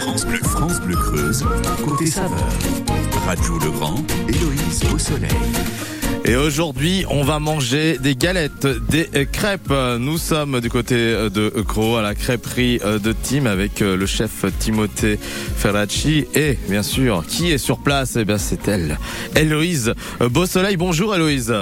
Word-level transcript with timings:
France 0.00 0.24
Bleu, 0.24 0.38
France 0.42 0.80
Bleu 0.80 0.96
Creuse, 0.96 1.44
côté 1.84 2.06
saveur. 2.06 2.38
Rajou 3.26 3.58
Legrand, 3.58 4.02
Héloïse 4.28 4.82
au 4.92 4.98
soleil. 4.98 5.30
Et 6.24 6.36
aujourd'hui, 6.36 7.04
on 7.10 7.22
va 7.22 7.38
manger 7.38 7.98
des 7.98 8.14
galettes, 8.14 8.66
des 8.88 9.08
crêpes. 9.30 9.72
Nous 9.98 10.18
sommes 10.18 10.60
du 10.60 10.70
côté 10.70 10.96
de 10.96 11.50
Cro 11.66 11.96
à 11.96 12.02
la 12.02 12.14
crêperie 12.14 12.78
de 12.78 13.12
Tim 13.12 13.46
avec 13.46 13.80
le 13.80 14.06
chef 14.06 14.44
Timothée 14.58 15.18
Ferracci 15.56 16.26
et 16.34 16.58
bien 16.68 16.82
sûr, 16.82 17.24
qui 17.26 17.50
est 17.50 17.58
sur 17.58 17.78
place? 17.78 18.16
Eh 18.16 18.24
bien, 18.24 18.38
c'est 18.38 18.68
elle, 18.68 18.98
Héloïse 19.36 19.94
Beau 20.30 20.46
Soleil. 20.46 20.76
Bonjour 20.76 21.14
Héloïse. 21.14 21.54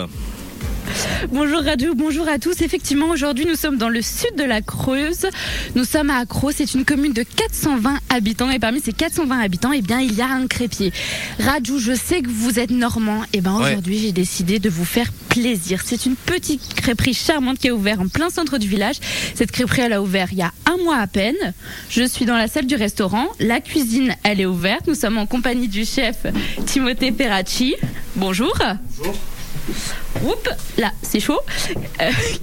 Bonjour 1.31 1.63
Radio, 1.63 1.95
bonjour 1.95 2.29
à 2.29 2.39
tous. 2.39 2.63
Effectivement, 2.63 3.09
aujourd'hui, 3.11 3.45
nous 3.45 3.55
sommes 3.55 3.77
dans 3.77 3.89
le 3.89 4.03
sud 4.03 4.35
de 4.37 4.45
la 4.45 4.63
Creuse. 4.63 5.27
Nous 5.75 5.85
sommes 5.85 6.11
à 6.11 6.19
Accro. 6.19 6.53
C'est 6.53 6.75
une 6.75 6.85
commune 6.85 7.13
de 7.13 7.23
420 7.23 7.99
habitants. 8.09 8.51
Et 8.51 8.59
parmi 8.59 8.81
ces 8.81 8.93
420 8.93 9.39
habitants, 9.39 9.73
eh 9.73 9.83
bien, 9.83 10.01
il 10.01 10.15
y 10.15 10.23
a 10.23 10.29
un 10.29 10.47
crépier. 10.47 10.93
Radjou, 11.39 11.79
je 11.79 11.93
sais 11.93 12.23
que 12.23 12.31
vous 12.31 12.59
êtes 12.59 12.71
normand. 12.71 13.25
Et 13.25 13.39
eh 13.39 13.41
ben, 13.41 13.55
aujourd'hui, 13.55 13.99
j'ai 13.99 14.13
décidé 14.13 14.59
de 14.59 14.71
vous 14.71 14.85
faire 14.85 15.13
plaisir. 15.29 15.83
C'est 15.85 16.07
une 16.07 16.17
petite 16.17 16.75
crêperie 16.75 17.15
charmante 17.15 17.59
qui 17.59 17.69
est 17.69 17.73
ouverte 17.73 18.01
en 18.01 18.09
plein 18.09 18.31
centre 18.31 18.59
du 18.59 18.69
village. 18.69 18.97
Cette 19.35 19.53
crêperie, 19.53 19.83
elle 19.83 19.93
a 19.93 20.03
ouvert 20.03 20.29
il 20.33 20.39
y 20.39 20.43
a 20.43 20.53
un 20.67 20.77
mois 20.83 20.99
à 20.99 21.07
peine. 21.07 21.55
Je 21.91 22.05
suis 22.05 22.25
dans 22.25 22.37
la 22.37 22.49
salle 22.49 22.67
du 22.67 22.77
restaurant. 22.77 23.27
La 23.39 23.61
cuisine, 23.61 24.15
elle 24.23 24.41
est 24.41 24.47
ouverte. 24.47 24.87
Nous 24.87 24.95
sommes 24.95 25.19
en 25.19 25.27
compagnie 25.27 25.69
du 25.69 25.85
chef 25.85 26.27
Timothée 26.65 27.13
Peracci. 27.13 27.75
Bonjour. 28.17 28.57
Bonjour. 28.99 29.15
Oups, 30.25 30.51
là, 30.79 30.93
c'est 31.03 31.21
chaud. 31.21 31.39
Euh, 32.01 32.11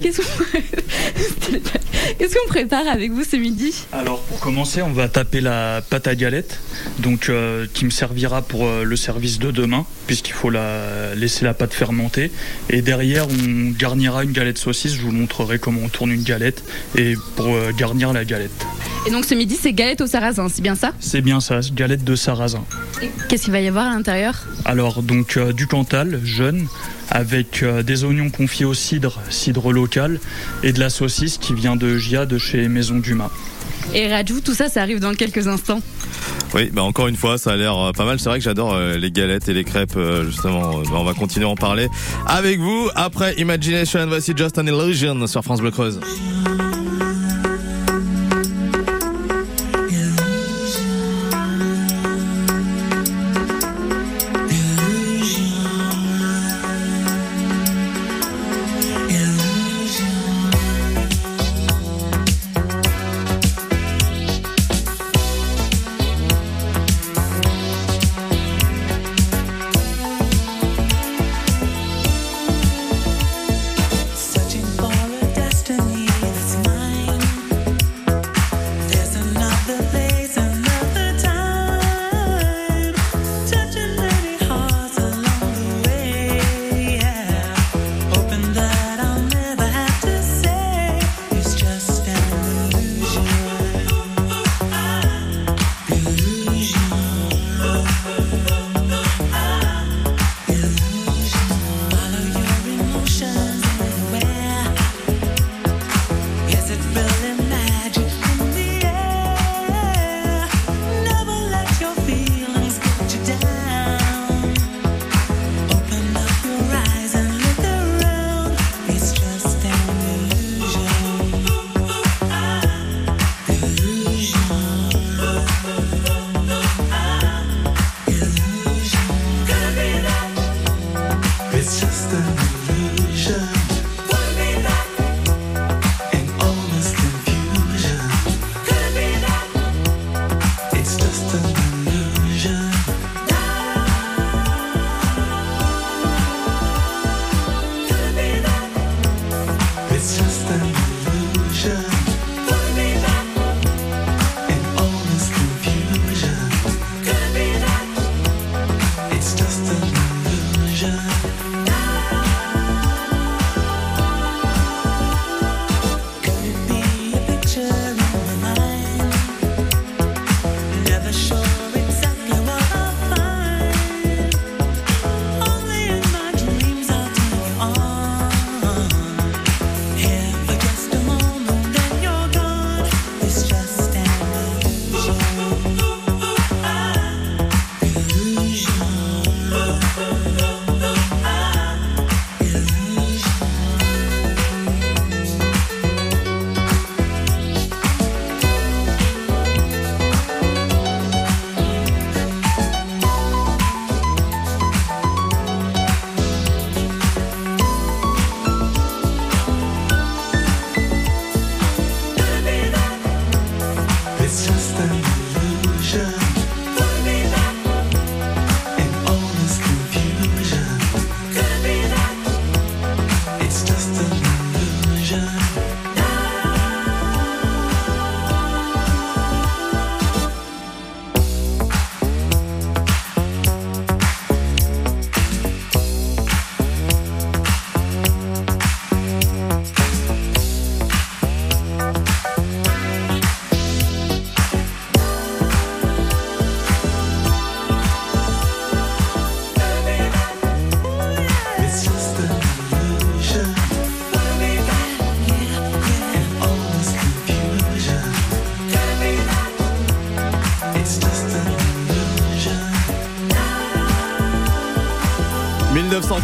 Qu'est-ce 2.18 2.34
qu'on 2.34 2.48
prépare 2.48 2.86
avec 2.88 3.10
vous 3.10 3.24
ce 3.24 3.36
midi 3.36 3.74
Alors, 3.92 4.20
pour 4.22 4.40
commencer, 4.40 4.82
on 4.82 4.92
va 4.92 5.08
taper 5.08 5.40
la 5.40 5.82
pâte 5.82 6.06
à 6.06 6.14
galette, 6.14 6.60
donc 6.98 7.28
euh, 7.28 7.66
qui 7.72 7.84
me 7.84 7.90
servira 7.90 8.42
pour 8.42 8.64
euh, 8.64 8.84
le 8.84 8.96
service 8.96 9.38
de 9.38 9.50
demain, 9.50 9.84
puisqu'il 10.06 10.32
faut 10.32 10.50
la, 10.50 11.14
laisser 11.14 11.44
la 11.44 11.54
pâte 11.54 11.74
fermenter. 11.74 12.30
Et 12.70 12.82
derrière, 12.82 13.26
on 13.28 13.70
garnira 13.76 14.24
une 14.24 14.32
galette 14.32 14.58
saucisse. 14.58 14.94
Je 14.94 15.02
vous 15.02 15.12
montrerai 15.12 15.58
comment 15.58 15.80
on 15.84 15.88
tourne 15.88 16.10
une 16.10 16.22
galette 16.22 16.62
et 16.96 17.14
pour 17.34 17.54
garnir 17.76 18.12
la 18.12 18.24
galette. 18.24 18.66
Et 19.06 19.10
donc 19.10 19.24
ce 19.24 19.34
midi, 19.34 19.56
c'est 19.60 19.72
galette 19.72 20.00
au 20.00 20.06
sarrasin, 20.06 20.48
c'est 20.48 20.62
bien 20.62 20.74
ça 20.74 20.92
C'est 21.00 21.20
bien 21.20 21.40
ça, 21.40 21.60
galette 21.72 22.04
de 22.04 22.16
sarrasin. 22.16 22.64
Qu'est-ce 23.28 23.44
qu'il 23.44 23.52
va 23.52 23.60
y 23.60 23.68
avoir 23.68 23.86
à 23.86 23.90
l'intérieur? 23.90 24.46
Alors, 24.64 25.02
donc 25.02 25.38
du 25.38 25.66
Cantal, 25.66 26.20
jeune, 26.24 26.66
avec 27.16 27.62
euh, 27.62 27.82
des 27.82 28.04
oignons 28.04 28.28
confiés 28.28 28.66
au 28.66 28.74
cidre, 28.74 29.22
cidre 29.30 29.72
local, 29.72 30.20
et 30.62 30.74
de 30.74 30.80
la 30.80 30.90
saucisse 30.90 31.38
qui 31.38 31.54
vient 31.54 31.74
de 31.74 31.96
Gia 31.96 32.26
de 32.26 32.36
chez 32.36 32.68
Maison 32.68 32.98
Dumas. 32.98 33.30
Et 33.94 34.08
Rajou, 34.08 34.42
tout 34.42 34.52
ça, 34.52 34.68
ça 34.68 34.82
arrive 34.82 35.00
dans 35.00 35.14
quelques 35.14 35.48
instants. 35.48 35.80
Oui, 36.54 36.68
bah 36.70 36.82
encore 36.82 37.08
une 37.08 37.16
fois, 37.16 37.38
ça 37.38 37.52
a 37.52 37.56
l'air 37.56 37.74
euh, 37.78 37.92
pas 37.92 38.04
mal. 38.04 38.20
C'est 38.20 38.28
vrai 38.28 38.38
que 38.38 38.44
j'adore 38.44 38.74
euh, 38.74 38.98
les 38.98 39.10
galettes 39.10 39.48
et 39.48 39.54
les 39.54 39.64
crêpes, 39.64 39.96
euh, 39.96 40.26
justement. 40.26 40.80
Bah, 40.82 40.96
on 40.96 41.04
va 41.04 41.14
continuer 41.14 41.46
à 41.46 41.48
en 41.48 41.54
parler 41.54 41.88
avec 42.26 42.58
vous 42.58 42.90
après 42.94 43.34
Imagination. 43.36 44.06
Voici 44.08 44.34
Just 44.36 44.58
an 44.58 44.66
Illusion 44.66 45.26
sur 45.26 45.42
France 45.42 45.62
Bleu 45.62 45.70
Creuse. 45.70 46.00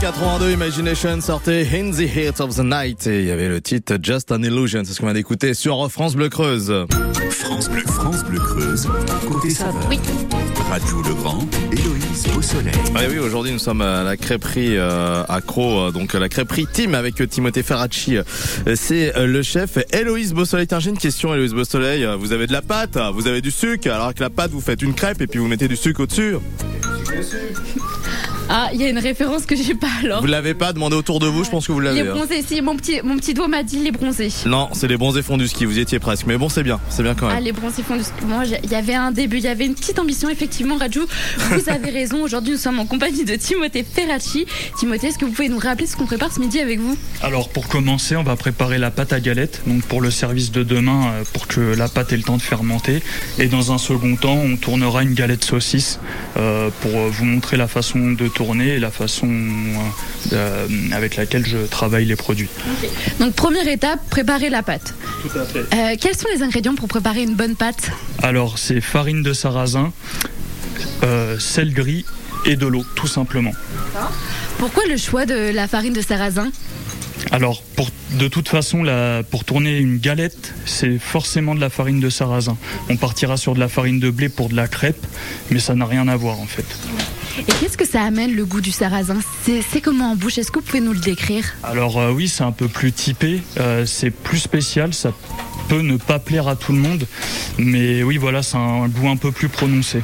1982, 0.02 0.50
Imagination 0.50 1.20
sortait 1.20 1.64
In 1.72 1.93
the 1.93 2.00
Heat 2.00 2.40
of 2.40 2.56
the 2.56 2.64
Night 2.64 3.06
et 3.06 3.20
il 3.20 3.26
y 3.28 3.31
avait 3.31 3.46
le 3.49 3.60
titre 3.60 3.99
Just 4.02 4.32
an 4.32 4.43
Illusion, 4.43 4.82
c'est 4.84 4.94
ce 4.94 4.99
qu'on 4.99 5.06
vient 5.06 5.14
d'écouter 5.14 5.54
sur 5.54 5.88
France 5.93 6.16
Bleu 6.16 6.28
Creuse. 6.28 6.75
France 7.31 7.70
Bleu, 7.70 7.82
France 7.87 8.25
Bleu 8.25 8.40
Creuse, 8.40 8.88
côté 9.28 9.50
saveur. 9.50 9.87
Oui. 9.88 10.00
Radio 10.69 11.02
Legrand, 11.02 11.46
Héloïse 11.70 12.26
au 12.37 12.43
soleil. 12.43 12.72
Ouais, 12.96 13.06
oui, 13.10 13.19
aujourd'hui 13.20 13.52
nous 13.52 13.60
sommes 13.60 13.81
à 13.81 14.02
la 14.02 14.16
crêperie 14.16 14.76
euh, 14.76 15.22
accro, 15.28 15.78
euh, 15.78 15.90
donc 15.93 16.14
la 16.14 16.28
crêperie 16.28 16.66
Team 16.66 16.96
avec 16.96 17.22
Timothée 17.31 17.62
Ferracci. 17.62 18.16
Euh, 18.16 18.25
c'est 18.75 19.16
euh, 19.16 19.28
le 19.28 19.43
chef. 19.44 19.78
Héloïse 19.93 20.34
Beausoleil, 20.34 20.66
tiens, 20.66 20.81
j'ai 20.81 20.90
une 20.90 20.98
question, 20.98 21.32
Héloïse 21.32 21.55
Beausoleil. 21.55 22.05
Euh, 22.05 22.16
Vous 22.16 22.32
avez 22.32 22.48
de 22.48 22.52
la 22.52 22.62
pâte, 22.62 22.98
vous 23.14 23.28
avez 23.28 23.40
du 23.40 23.52
sucre, 23.52 23.88
alors 23.88 24.14
que 24.14 24.20
la 24.20 24.31
pâte, 24.31 24.50
vous 24.50 24.60
faites 24.60 24.82
une 24.82 24.94
crêpe 24.94 25.20
et 25.20 25.28
puis 25.28 25.38
vous 25.38 25.46
mettez 25.46 25.69
du 25.69 25.76
sucre 25.76 26.00
au-dessus. 26.00 26.34
Ah, 28.54 28.69
il 28.75 28.82
y 28.82 28.84
a 28.84 28.90
une 28.90 28.99
référence 28.99 29.46
que 29.46 29.56
j'ai 29.56 29.72
pas 29.72 29.88
alors. 30.04 30.20
Vous 30.20 30.26
l'avez 30.26 30.52
pas 30.52 30.75
demandé 30.75 30.94
autour 30.94 31.20
de 31.20 31.26
vous, 31.26 31.43
je 31.43 31.49
pense 31.49 31.66
que 31.66 31.72
vous 31.72 31.81
l'avez. 31.81 32.02
Les 32.02 32.08
hein. 32.10 32.12
bronzés, 32.12 32.44
si, 32.46 32.60
mon 32.60 32.76
petit, 32.76 33.00
mon 33.02 33.16
petit 33.16 33.32
doigt 33.32 33.49
m'a 33.49 33.62
dit 33.62 33.78
les 33.78 33.93
bronzés. 33.93 34.28
Non, 34.44 34.69
c'est 34.72 34.88
les 34.88 34.99
bronzés 34.99 35.22
fondus 35.22 35.49
ski, 35.49 35.64
vous 35.64 35.78
y 35.78 35.81
étiez 35.81 35.99
presque. 35.99 36.26
Mais 36.26 36.37
bon, 36.37 36.50
c'est 36.50 36.62
bien, 36.62 36.78
c'est 36.90 37.02
bien 37.02 37.14
quand 37.14 37.28
même. 37.28 37.37
Ah, 37.38 37.40
les 37.40 37.52
bronzés 37.52 37.82
fondus. 37.82 38.04
Moi, 38.26 38.43
il 38.62 38.70
y 38.70 38.75
avait 38.75 38.94
un 38.94 39.10
début, 39.10 39.38
il 39.38 39.44
y 39.44 39.49
avait 39.49 39.64
une 39.64 39.75
petite 39.75 39.99
ambition, 39.99 40.28
effectivement, 40.28 40.76
Rajou. 40.76 41.06
Vous 41.38 41.70
avez 41.70 41.90
raison. 41.99 42.22
Aujourd'hui, 42.22 42.52
nous 42.52 42.58
sommes 42.58 42.78
en 42.78 42.84
compagnie 42.84 43.25
de 43.25 43.37
Timothée 43.37 43.87
Ferracci. 43.90 44.44
Timothée, 44.78 45.06
est-ce 45.06 45.19
que 45.19 45.25
vous 45.25 45.32
pouvez 45.32 45.48
nous 45.48 45.58
rappeler 45.58 45.87
ce 45.87 45.96
qu'on 45.96 46.05
prépare 46.05 46.31
ce 46.31 46.38
midi 46.38 46.60
avec 46.60 46.78
vous? 46.78 46.98
Alors 47.22 47.48
pour 47.48 47.69
commencer, 47.69 48.16
on 48.16 48.22
va 48.22 48.37
préparer 48.37 48.76
la 48.76 48.90
pâte 48.90 49.14
à 49.14 49.20
galette, 49.20 49.62
donc 49.66 49.81
pour 49.84 50.02
le 50.02 50.10
service 50.10 50.52
de 50.52 50.62
demain, 50.62 51.06
euh, 51.06 51.22
pour 51.32 51.46
que 51.46 51.60
la 51.60 51.88
pâte 51.88 52.12
ait 52.12 52.19
le 52.19 52.22
temps 52.22 52.37
de 52.37 52.43
fermenter. 52.43 53.02
Et 53.38 53.46
dans 53.46 53.72
un 53.72 53.78
second 53.78 54.14
temps, 54.16 54.37
on 54.37 54.58
tournera 54.58 55.02
une 55.02 55.14
galette 55.14 55.43
saucisse 55.43 56.00
euh, 56.37 56.69
pour 56.82 56.94
euh, 56.94 57.08
vous 57.10 57.25
montrer 57.25 57.56
la 57.56 57.66
façon 57.66 58.12
de 58.12 58.28
tourner 58.28 58.42
et 58.43 58.79
la 58.79 58.91
façon 58.91 59.29
euh, 60.33 60.67
de- 60.67 60.94
avec 60.94 61.17
laquelle 61.17 61.47
je 61.47 61.59
travaille 61.59 62.05
les 62.05 62.17
produits. 62.17 62.49
Donc, 63.21 63.35
première 63.35 63.69
étape, 63.69 64.00
préparer 64.11 64.50
la 64.50 64.62
pâte. 64.62 64.94
Tout 65.23 65.39
à 65.39 65.44
fait. 65.44 65.61
Euh, 65.61 65.97
quels 66.00 66.17
sont 66.17 66.27
les 66.35 66.43
ingrédients 66.43 66.75
pour 66.75 66.89
préparer 66.89 67.23
une 67.23 67.35
bonne 67.35 67.55
pâte? 67.55 67.91
Alors 68.23 68.59
c'est 68.59 68.81
farine 68.81 69.23
de 69.23 69.33
sarrasin, 69.33 69.93
euh, 71.05 71.39
sel 71.39 71.73
gris 71.73 72.05
et 72.44 72.56
de 72.56 72.67
l'eau, 72.67 72.85
tout 72.97 73.06
simplement. 73.06 73.53
Pourquoi 74.59 74.83
le 74.89 74.97
choix 74.97 75.25
de 75.27 75.53
la 75.55 75.69
farine 75.69 75.93
de 75.93 76.00
sarrasin? 76.03 76.50
Alors, 77.31 77.62
pour, 77.62 77.89
de 78.19 78.27
toute 78.29 78.49
façon, 78.49 78.83
la- 78.83 79.23
pour 79.23 79.44
tourner 79.44 79.79
une 79.79 79.99
galette, 79.99 80.53
c'est 80.67 80.99
forcément 80.99 81.55
de 81.55 81.61
la 81.61 81.71
farine 81.71 82.00
de 82.00 82.11
sarrasin. 82.11 82.56
On 82.91 82.97
partira 82.97 83.37
sur 83.37 83.55
de 83.55 83.61
la 83.61 83.69
farine 83.69 84.00
de 84.00 84.11
blé 84.11 84.29
pour 84.29 84.49
de 84.49 84.56
la 84.56 84.67
crêpe, 84.67 85.06
mais 85.50 85.61
ça 85.61 85.75
n'a 85.77 85.87
rien 85.87 86.09
à 86.09 86.17
voir 86.17 86.41
en 86.41 86.47
fait. 86.47 86.65
Et 87.38 87.44
qu'est-ce 87.44 87.76
que 87.76 87.87
ça 87.87 88.02
amène 88.02 88.34
le 88.34 88.44
goût 88.44 88.61
du 88.61 88.73
sarrasin 88.73 89.19
C'est 89.44 89.81
comment 89.81 90.12
en 90.12 90.17
bouche? 90.17 90.38
Est-ce 90.38 90.50
que 90.50 90.58
vous 90.58 90.64
pouvez 90.64 90.81
nous 90.81 90.93
le 90.93 90.99
décrire? 90.99 91.44
Alors 91.62 91.99
euh, 91.99 92.11
oui, 92.11 92.29
c'est 92.29 92.44
un 92.44 92.52
peu 92.52 92.69
plus 92.69 92.93
typé, 92.93 93.43
euh, 93.58 93.87
c'est 93.87 94.11
plus 94.11 94.38
spécial, 94.38 94.93
ça 94.93 95.12
peut 95.69 95.81
ne 95.81 95.96
pas 95.96 96.19
plaire 96.19 96.49
à 96.49 96.56
tout 96.56 96.73
le 96.73 96.79
monde, 96.79 97.06
mais 97.58 98.02
oui, 98.02 98.19
voilà, 98.19 98.43
c'est 98.43 98.56
un 98.56 98.88
goût 98.88 99.08
un 99.08 99.17
peu 99.17 99.32
plus 99.32 99.49
prononcé. 99.49 100.02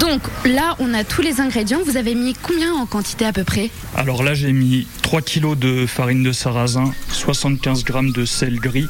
Donc 0.00 0.22
là, 0.46 0.76
on 0.78 0.94
a 0.94 1.04
tous 1.04 1.20
les 1.20 1.40
ingrédients. 1.40 1.80
Vous 1.84 1.98
avez 1.98 2.14
mis 2.14 2.34
combien 2.34 2.72
en 2.72 2.86
quantité 2.86 3.26
à 3.26 3.32
peu 3.32 3.44
près? 3.44 3.70
Alors 3.94 4.22
là, 4.22 4.32
j'ai 4.32 4.52
mis 4.52 4.86
3 5.02 5.20
kg 5.20 5.58
de 5.58 5.86
farine 5.86 6.22
de 6.22 6.32
sarrasin, 6.32 6.92
75 7.10 7.84
g 7.84 7.92
de 8.14 8.24
sel 8.24 8.58
gris, 8.58 8.88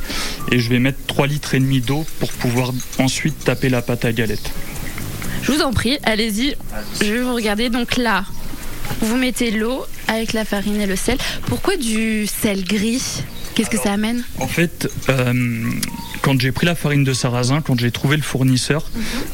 et 0.53 0.61
je 0.61 0.71
vais 0.71 0.79
mettre 0.79 0.99
3 1.07 1.27
litres 1.27 1.55
et 1.55 1.61
demi 1.61 1.81
d'eau 1.81 2.07
pour 2.21 2.33
pouvoir 2.33 2.73
ensuite 2.99 3.45
taper 3.45 3.69
la 3.69 3.83
pâte 3.83 4.05
à 4.05 4.13
galette. 4.13 4.53
Je 5.45 5.53
vous 5.53 5.61
en 5.61 5.73
prie, 5.73 5.99
allez-y. 6.05 6.57
Je 7.03 7.13
vais 7.13 7.21
vous 7.21 7.35
regarder. 7.35 7.69
Donc 7.69 7.97
là, 7.99 8.25
vous 9.01 9.17
mettez 9.17 9.51
l'eau 9.51 9.85
avec 10.09 10.33
la 10.33 10.47
farine 10.47 10.81
et 10.81 10.87
le 10.87 10.97
sel. 10.97 11.19
Pourquoi 11.47 11.77
du 11.77 12.27
sel 12.27 12.65
gris? 12.65 13.23
Qu'est-ce 13.55 13.69
que 13.69 13.77
ça 13.79 13.93
amène? 13.93 14.25
En 14.41 14.49
fait, 14.49 14.91
euh, 15.11 15.71
quand 16.25 16.41
j'ai 16.41 16.53
pris 16.53 16.65
la 16.65 16.75
farine 16.75 17.05
de 17.05 17.13
sarrasin, 17.13 17.61
quand 17.61 17.79
j'ai 17.79 17.91
trouvé 17.91 18.17
le 18.17 18.23
fournisseur, 18.23 18.85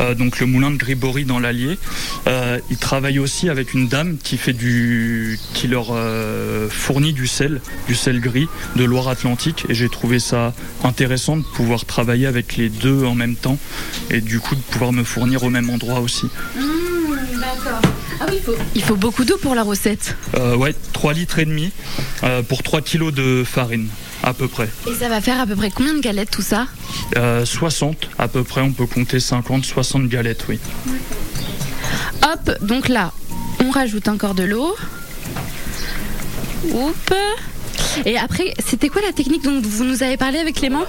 euh, 0.01 0.17
donc 0.17 0.41
le 0.41 0.47
moulin 0.47 0.73
de 0.73 0.77
Gribory 0.77 1.25
dans 1.25 1.39
l'Allier, 1.39 1.79
euh, 2.27 2.59
il 2.69 2.79
travaille 2.79 3.21
aussi 3.21 3.49
avec 3.49 3.75
une 3.75 3.87
dame 3.87 4.17
qui 4.21 4.37
fait 4.37 4.53
du, 4.53 5.39
qui 5.55 5.69
leur 5.69 5.91
euh, 5.93 6.69
fournit 6.69 7.13
du 7.13 7.29
sel, 7.29 7.61
du 7.87 7.95
sel 7.95 8.21
gris 8.21 8.49
de 8.75 8.83
Loire-Atlantique, 8.83 9.67
et 9.69 9.75
j'ai 9.75 9.89
trouvé 9.89 10.19
ça 10.19 10.53
intéressant 10.83 11.37
de 11.37 11.45
pouvoir 11.55 11.85
travailler 11.85 12.27
avec 12.27 12.57
les 12.57 12.69
deux 12.69 13.05
en 13.05 13.15
même 13.15 13.37
temps, 13.37 13.59
et 14.11 14.21
du 14.21 14.41
coup 14.41 14.57
de 14.57 14.61
pouvoir 14.61 14.93
me 14.93 15.05
fournir 15.05 15.45
au 15.45 15.49
même 15.49 15.71
endroit 15.71 16.01
aussi. 16.01 16.27
D'accord. 16.57 17.81
Ah 18.21 18.27
oui, 18.29 18.35
il 18.39 18.43
faut... 18.43 18.57
il 18.75 18.83
faut 18.83 18.97
beaucoup 18.97 19.25
d'eau 19.25 19.37
pour 19.41 19.55
la 19.55 19.63
recette. 19.63 20.17
Euh, 20.35 20.57
ouais, 20.57 20.75
3 20.93 21.13
litres 21.13 21.39
et 21.39 21.45
demi 21.45 21.71
pour 22.49 22.65
3 22.65 22.83
kilos 22.83 23.15
de 23.15 23.45
farine 23.47 23.89
à 24.23 24.35
peu 24.35 24.49
près. 24.49 24.69
Et 24.89 24.95
ça 24.95 25.09
va 25.09 25.21
faire 25.21 25.41
à 25.41 25.47
peu 25.47 25.57
près 25.57 25.71
combien 25.71 25.95
de 25.95 26.01
galettes 26.01 26.31
tout 26.31 26.43
ça 26.43 26.67
Euh, 27.17 27.45
60 27.45 28.09
à 28.19 28.29
peu 28.29 28.45
près, 28.45 28.61
on 28.61 28.73
peut 28.73 28.87
compter 28.87 29.21
50, 29.21 29.65
60 29.65 30.09
galettes, 30.09 30.45
oui. 30.49 30.59
Hop, 32.23 32.51
donc 32.63 32.89
là, 32.89 33.13
on 33.65 33.71
rajoute 33.71 34.09
encore 34.09 34.35
de 34.35 34.45
l'eau. 34.45 34.75
Oups. 36.73 37.15
Et 38.05 38.19
après, 38.19 38.55
c'était 38.65 38.89
quoi 38.89 39.03
la 39.03 39.13
technique 39.13 39.43
dont 39.43 39.61
vous 39.63 39.85
nous 39.85 40.03
avez 40.03 40.17
parlé 40.17 40.39
avec 40.39 40.57
Clément 40.57 40.85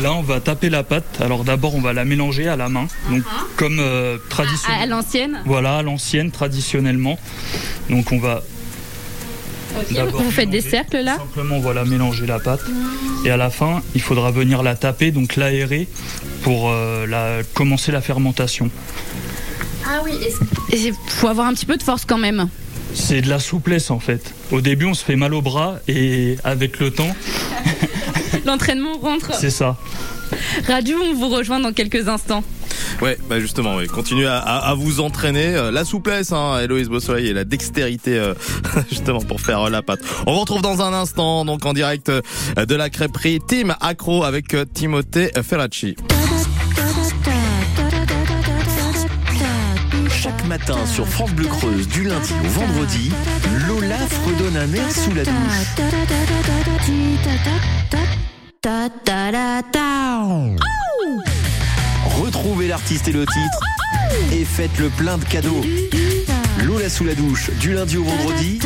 Là, 0.00 0.12
on 0.12 0.22
va 0.22 0.38
taper 0.40 0.70
la 0.70 0.84
pâte. 0.84 1.18
Alors 1.20 1.42
d'abord, 1.42 1.74
on 1.74 1.80
va 1.80 1.92
la 1.92 2.04
mélanger 2.04 2.46
à 2.46 2.54
la 2.56 2.68
main, 2.68 2.86
donc 3.10 3.22
comme 3.56 3.78
euh, 3.80 4.14
à, 4.14 4.16
à 4.16 4.28
traditionnellement. 4.28 4.96
l'ancienne 4.96 5.40
Voilà, 5.44 5.78
à 5.78 5.82
l'ancienne, 5.82 6.30
traditionnellement. 6.30 7.18
Donc 7.90 8.12
on 8.12 8.18
va 8.18 8.42
Vous 10.12 10.30
faites 10.30 10.50
des 10.50 10.60
cercles 10.60 10.98
là 10.98 11.16
simplement 11.16 11.58
voilà 11.58 11.84
mélanger 11.84 12.26
la 12.26 12.38
pâte. 12.38 12.60
Et 13.24 13.30
à 13.30 13.36
la 13.36 13.50
fin, 13.50 13.82
il 13.94 14.00
faudra 14.00 14.30
venir 14.30 14.62
la 14.62 14.74
taper, 14.76 15.10
donc 15.10 15.36
l'aérer 15.36 15.88
pour 16.42 16.70
euh, 16.70 17.06
la, 17.06 17.42
commencer 17.54 17.92
la 17.92 18.00
fermentation. 18.00 18.70
Ah 19.86 20.00
oui, 20.04 20.12
il 20.72 20.92
faut 21.06 21.28
avoir 21.28 21.46
un 21.46 21.54
petit 21.54 21.66
peu 21.66 21.76
de 21.76 21.82
force 21.82 22.04
quand 22.04 22.18
même. 22.18 22.48
C'est 22.94 23.20
de 23.20 23.28
la 23.28 23.38
souplesse 23.38 23.90
en 23.90 24.00
fait. 24.00 24.34
Au 24.50 24.60
début, 24.60 24.86
on 24.86 24.94
se 24.94 25.04
fait 25.04 25.16
mal 25.16 25.34
au 25.34 25.42
bras 25.42 25.78
et 25.88 26.36
avec 26.44 26.78
le 26.78 26.90
temps, 26.90 27.14
L'entraînement 28.46 28.98
rentre. 28.98 29.34
c'est 29.34 29.50
ça. 29.50 29.76
Radio, 30.66 30.96
on 31.02 31.14
vous 31.14 31.28
rejoint 31.28 31.60
dans 31.60 31.72
quelques 31.72 32.08
instants. 32.08 32.44
Ouais, 33.02 33.16
bah 33.28 33.38
justement, 33.40 33.76
oui. 33.76 33.86
continuez 33.86 34.26
à, 34.26 34.38
à- 34.38 34.70
à 34.70 34.74
vous 34.74 35.00
entraîner. 35.00 35.54
Euh, 35.54 35.70
La 35.70 35.84
souplesse, 35.84 36.32
hein, 36.32 36.58
Héloïse 36.60 36.88
Beausoleil, 36.88 37.28
et 37.28 37.32
la 37.32 37.44
dextérité, 37.44 38.18
euh, 38.18 38.34
justement, 38.88 39.20
pour 39.20 39.40
faire 39.40 39.62
euh, 39.66 39.70
la 39.70 39.82
pâte. 39.82 40.00
On 40.26 40.32
vous 40.34 40.40
retrouve 40.40 40.62
dans 40.62 40.82
un 40.82 40.92
instant, 40.92 41.44
donc 41.44 41.64
en 41.66 41.72
direct 41.72 42.08
euh, 42.08 42.20
de 42.66 42.74
la 42.74 42.90
crêperie 42.90 43.38
Team 43.46 43.74
Accro 43.80 44.24
avec 44.24 44.54
euh, 44.54 44.64
Timothée 44.72 45.30
Ferracci. 45.42 45.96
Chaque 50.10 50.44
matin 50.46 50.84
sur 50.86 51.06
France 51.06 51.30
Bleu 51.32 51.46
Creuse, 51.46 51.86
du 51.88 52.02
lundi 52.04 52.32
au 52.44 52.48
vendredi, 52.48 53.10
Lola 53.68 53.96
fredonne 54.08 54.56
un 54.56 54.72
air 54.74 54.90
sous 54.90 55.14
la 55.14 55.24
douche. 55.24 55.32
Retrouvez 62.16 62.68
l'artiste 62.68 63.08
et 63.08 63.12
le 63.12 63.26
titre 63.26 63.60
et 64.32 64.44
faites 64.44 64.76
le 64.78 64.88
plein 64.88 65.18
de 65.18 65.24
cadeaux. 65.24 65.60
Lola 66.64 66.88
sous 66.88 67.04
la 67.04 67.14
douche, 67.14 67.50
du 67.60 67.74
lundi 67.74 67.96
au 67.96 68.04
vendredi, 68.04 68.58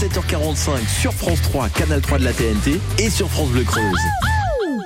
7h45 0.00 0.88
sur 1.00 1.12
France 1.12 1.40
3, 1.42 1.68
Canal 1.68 2.00
3 2.00 2.18
de 2.18 2.24
la 2.24 2.32
TNT 2.32 2.80
et 2.98 3.10
sur 3.10 3.28
France 3.28 3.50
Bleu 3.50 3.64
Creuse. 3.64 3.84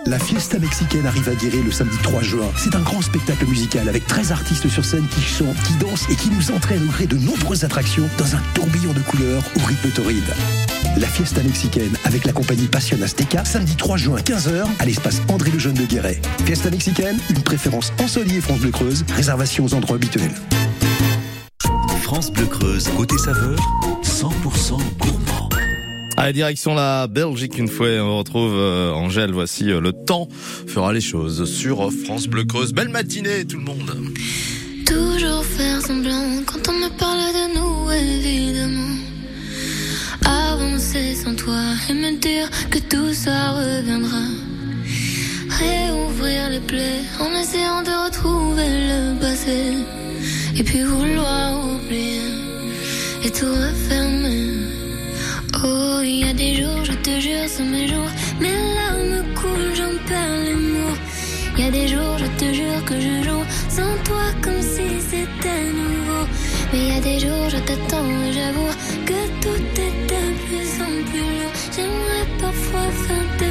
La 0.07 0.19
fiesta 0.19 0.59
mexicaine 0.59 1.07
arrive 1.07 1.29
à 1.29 1.35
Guéret 1.35 1.63
le 1.63 1.71
samedi 1.71 1.97
3 2.03 2.23
juin. 2.23 2.47
C'est 2.57 2.75
un 2.75 2.81
grand 2.81 3.01
spectacle 3.03 3.47
musical 3.47 3.89
avec 3.89 4.07
13 4.07 4.33
artistes 4.33 4.69
sur 4.69 4.85
scène 4.85 5.07
qui 5.09 5.21
chantent, 5.21 5.57
qui 5.63 5.75
dansent 5.75 6.09
et 6.11 6.17
qui 6.17 6.29
nous 6.31 6.51
entraînent 6.51 6.83
au 6.83 6.91
gré 6.91 7.07
de 7.07 7.17
nombreuses 7.17 7.65
attractions 7.65 8.09
dans 8.19 8.35
un 8.35 8.41
tourbillon 8.55 8.93
de 8.93 9.01
couleurs 9.01 9.43
au 9.57 9.65
rythme 9.65 9.91
torride. 9.91 10.35
La 10.97 11.07
fiesta 11.07 11.43
mexicaine 11.43 11.97
avec 12.05 12.25
la 12.25 12.33
compagnie 12.33 12.67
Passion 12.67 13.01
Azteca, 13.01 13.45
samedi 13.45 13.77
3 13.77 13.97
juin 13.97 14.19
15h 14.19 14.65
à 14.79 14.85
l'espace 14.85 15.23
André 15.29 15.51
Lejeune 15.51 15.75
de 15.75 15.85
Guéret. 15.85 16.21
Fiesta 16.45 16.71
mexicaine, 16.71 17.19
une 17.31 17.43
préférence 17.43 17.93
ensoleillée 18.01 18.41
France 18.41 18.59
Bleu 18.59 18.71
Creuse, 18.71 19.05
réservation 19.15 19.65
aux 19.65 19.75
endroits 19.75 19.97
habituels. 19.97 20.35
France 22.03 22.33
Bleu 22.33 22.47
Creuse, 22.47 22.89
côté 22.97 23.17
saveur, 23.19 23.57
100% 24.03 24.79
gourmand. 24.99 25.22
La 26.17 26.33
direction 26.33 26.75
la 26.75 27.09
Belgique, 27.09 27.59
une 27.59 27.69
fois 27.69 27.89
on 28.01 28.19
retrouve 28.19 28.55
euh, 28.55 28.93
Angèle. 28.93 29.33
Voici 29.33 29.71
euh, 29.71 29.81
le 29.81 29.93
temps 29.93 30.29
fera 30.67 30.93
les 30.93 31.01
choses 31.01 31.51
sur 31.51 31.91
France 32.05 32.27
Bleu 32.27 32.45
Creuse. 32.45 32.73
Belle 32.73 32.91
matinée 32.91 33.45
tout 33.45 33.59
le 33.59 33.65
monde. 33.65 33.97
Toujours 34.87 35.45
faire 35.45 35.81
semblant 35.81 36.43
quand 36.47 36.69
on 36.69 36.73
me 36.75 36.89
parle 36.97 37.19
de 37.19 37.59
nous, 37.59 37.91
évidemment. 37.91 38.97
Avancer 40.25 41.15
sans 41.15 41.35
toi 41.35 41.61
et 41.91 41.95
me 41.95 42.17
dire 42.19 42.49
que 42.71 42.79
tout 42.79 43.13
ça 43.13 43.53
reviendra. 43.53 44.25
réouvrir 45.51 46.51
les 46.51 46.61
plaies 46.61 47.03
en 47.21 47.31
essayant 47.41 47.83
de 47.83 48.05
retrouver 48.07 48.69
le 48.69 49.19
passé. 49.19 49.75
Et 50.57 50.63
puis 50.63 50.83
vouloir 50.83 51.65
oublier 51.65 52.21
et 53.25 53.31
tout 53.31 53.47
refermer. 53.47 54.82
Oh, 55.65 56.01
il 56.03 56.27
y 56.27 56.29
a 56.29 56.33
des 56.33 56.57
jours, 56.57 56.85
je 56.85 56.93
te 56.93 57.21
jure, 57.21 57.47
c'est 57.47 57.63
mes 57.63 57.87
jours. 57.87 58.11
Mes 58.41 58.51
larmes 58.51 59.23
coulent, 59.35 59.75
j'en 59.77 59.95
perds 60.09 60.41
les 60.45 60.55
mots. 60.55 60.97
Il 61.57 61.65
y 61.65 61.69
a 61.69 61.71
des 61.71 61.87
jours, 61.87 62.19
je 62.19 62.27
te 62.41 62.53
jure 62.53 62.85
que 62.85 63.01
je 63.01 63.23
joue 63.23 63.45
sans 63.69 63.95
toi 64.03 64.25
comme 64.43 64.61
si 64.61 64.89
c'était 65.11 65.65
nouveau. 65.81 66.25
Mais 66.73 66.79
il 66.79 66.89
y 66.89 66.97
a 66.97 67.01
des 67.01 67.19
jours, 67.21 67.49
je 67.49 67.59
t'attends 67.59 68.11
et 68.27 68.33
j'avoue 68.33 68.73
que 69.07 69.21
tout 69.43 69.63
est 69.87 69.97
de 70.13 70.23
plus 70.45 70.71
en 70.83 70.95
plus 71.09 71.29
lourd. 71.39 71.53
J'aimerais 71.77 72.27
parfois 72.41 72.91
faire 73.07 73.42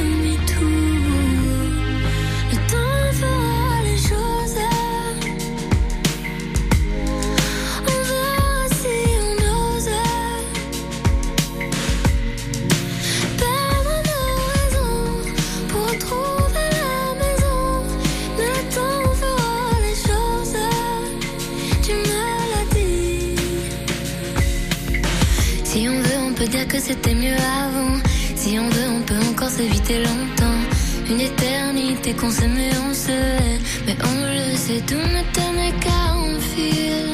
peut 26.42 26.48
dire 26.48 26.66
que 26.66 26.80
c'était 26.80 27.14
mieux 27.14 27.40
avant. 27.64 27.96
Si 28.34 28.58
on 28.58 28.68
veut, 28.68 28.88
on 28.96 29.02
peut 29.02 29.22
encore 29.30 29.48
s'éviter 29.48 29.98
longtemps. 29.98 30.60
Une 31.08 31.20
éternité 31.20 32.14
qu'on 32.14 32.30
s'aimait, 32.30 32.76
on 32.88 32.94
se 32.94 33.10
hait. 33.10 33.60
Mais 33.86 33.96
on 34.10 34.16
le 34.34 34.56
sait, 34.56 34.82
tout 34.90 35.06
ne 35.16 35.22
tenait 35.38 35.74
qu'à 35.82 36.02
un 36.26 36.38
fil. 36.52 37.10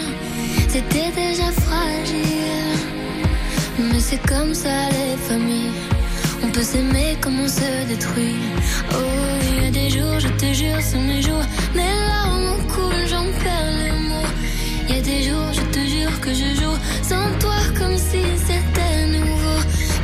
C'était 0.68 1.10
déjà 1.24 1.48
fragile. 1.64 2.76
Mais 3.78 4.00
c'est 4.00 4.22
comme 4.26 4.54
ça 4.54 4.76
les 4.98 5.16
familles. 5.28 5.76
On 6.42 6.48
peut 6.48 6.66
s'aimer 6.72 7.16
comme 7.20 7.38
on 7.40 7.48
se 7.48 7.70
détruit. 7.86 8.40
Oh, 8.92 8.96
il 9.50 9.64
y 9.64 9.66
a 9.66 9.70
des 9.70 9.90
jours, 9.90 10.18
je 10.20 10.28
te 10.42 10.48
jure, 10.54 10.80
c'est 10.80 11.04
mes 11.10 11.20
jours. 11.20 11.46
Mes 11.74 11.92
larmes 12.10 12.56
coulent, 12.72 13.08
j'en 13.12 13.26
perds 13.42 13.74
les 13.82 13.98
mots. 14.08 14.32
Il 14.88 14.94
y 14.94 14.98
a 14.98 15.02
des 15.02 15.22
jours, 15.28 15.50
je 15.52 15.64
te 15.74 15.80
jure 15.94 16.14
que 16.20 16.32
je 16.32 16.48
joue 16.60 16.78
sans 17.02 17.28
toi 17.40 17.58
comme 17.78 17.98
si 17.98 18.22
c'était. 18.46 18.87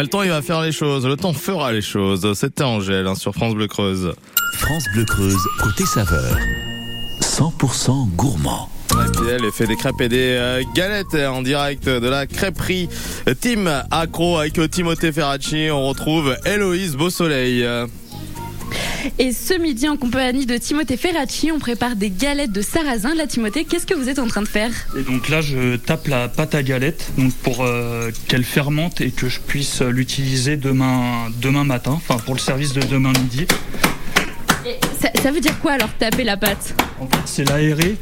Le 0.00 0.08
temps, 0.08 0.22
il 0.22 0.30
va 0.30 0.40
faire 0.40 0.62
les 0.62 0.72
choses. 0.72 1.06
Le 1.06 1.14
temps 1.14 1.34
fera 1.34 1.72
les 1.72 1.82
choses. 1.82 2.32
C'était 2.32 2.62
Angèle 2.62 3.06
hein, 3.06 3.14
sur 3.14 3.34
France 3.34 3.54
Bleu 3.54 3.66
Creuse. 3.66 4.14
France 4.54 4.84
Bleu 4.94 5.04
Creuse, 5.04 5.46
côté 5.62 5.84
saveur. 5.84 6.38
100% 7.20 8.08
gourmand. 8.16 8.70
Elle 9.30 9.52
fait 9.52 9.66
des 9.66 9.76
crêpes 9.76 10.00
et 10.00 10.08
des 10.08 10.36
euh, 10.38 10.62
galettes 10.74 11.14
euh, 11.14 11.28
en 11.28 11.42
direct 11.42 11.86
de 11.86 12.08
la 12.08 12.26
crêperie 12.26 12.88
Team 13.40 13.70
Accro 13.90 14.38
avec 14.38 14.58
euh, 14.58 14.68
Timothée 14.68 15.12
Ferracci. 15.12 15.68
On 15.70 15.88
retrouve 15.88 16.34
Héloïse 16.46 16.96
Beausoleil. 16.96 17.62
Euh, 19.04 19.08
Et 19.18 19.32
ce 19.32 19.54
midi, 19.54 19.88
en 19.88 19.96
compagnie 19.96 20.46
de 20.46 20.56
Timothée 20.56 20.96
Ferracci, 20.96 21.50
on 21.52 21.58
prépare 21.58 21.96
des 21.96 22.10
galettes 22.10 22.52
de 22.52 22.62
sarrasin. 22.62 23.14
Là, 23.14 23.26
Timothée, 23.26 23.64
qu'est-ce 23.64 23.86
que 23.86 23.94
vous 23.94 24.08
êtes 24.08 24.18
en 24.18 24.26
train 24.26 24.42
de 24.42 24.48
faire? 24.48 24.70
Et 24.98 25.02
donc 25.02 25.28
là, 25.28 25.40
je 25.40 25.76
tape 25.76 26.08
la 26.08 26.28
pâte 26.28 26.54
à 26.54 26.62
galette 26.62 27.10
donc 27.18 27.32
pour 27.34 27.64
euh, 27.64 28.10
qu'elle 28.28 28.44
fermente 28.44 29.00
et 29.00 29.10
que 29.10 29.28
je 29.28 29.40
puisse 29.40 29.80
l'utiliser 29.82 30.56
demain, 30.56 31.28
demain 31.40 31.64
matin, 31.64 31.92
enfin 31.92 32.16
pour 32.18 32.34
le 32.34 32.40
service 32.40 32.72
de 32.72 32.82
demain 32.82 33.12
midi. 33.12 33.46
ça, 35.00 35.10
ça 35.22 35.30
veut 35.32 35.40
dire 35.40 35.58
quoi 35.60 35.72
alors 35.72 35.90
taper 35.98 36.24
la 36.24 36.36
pâte? 36.36 36.74
En 37.00 37.06
fait, 37.06 37.22
c'est 37.26 37.44
l'aérer 37.48 37.96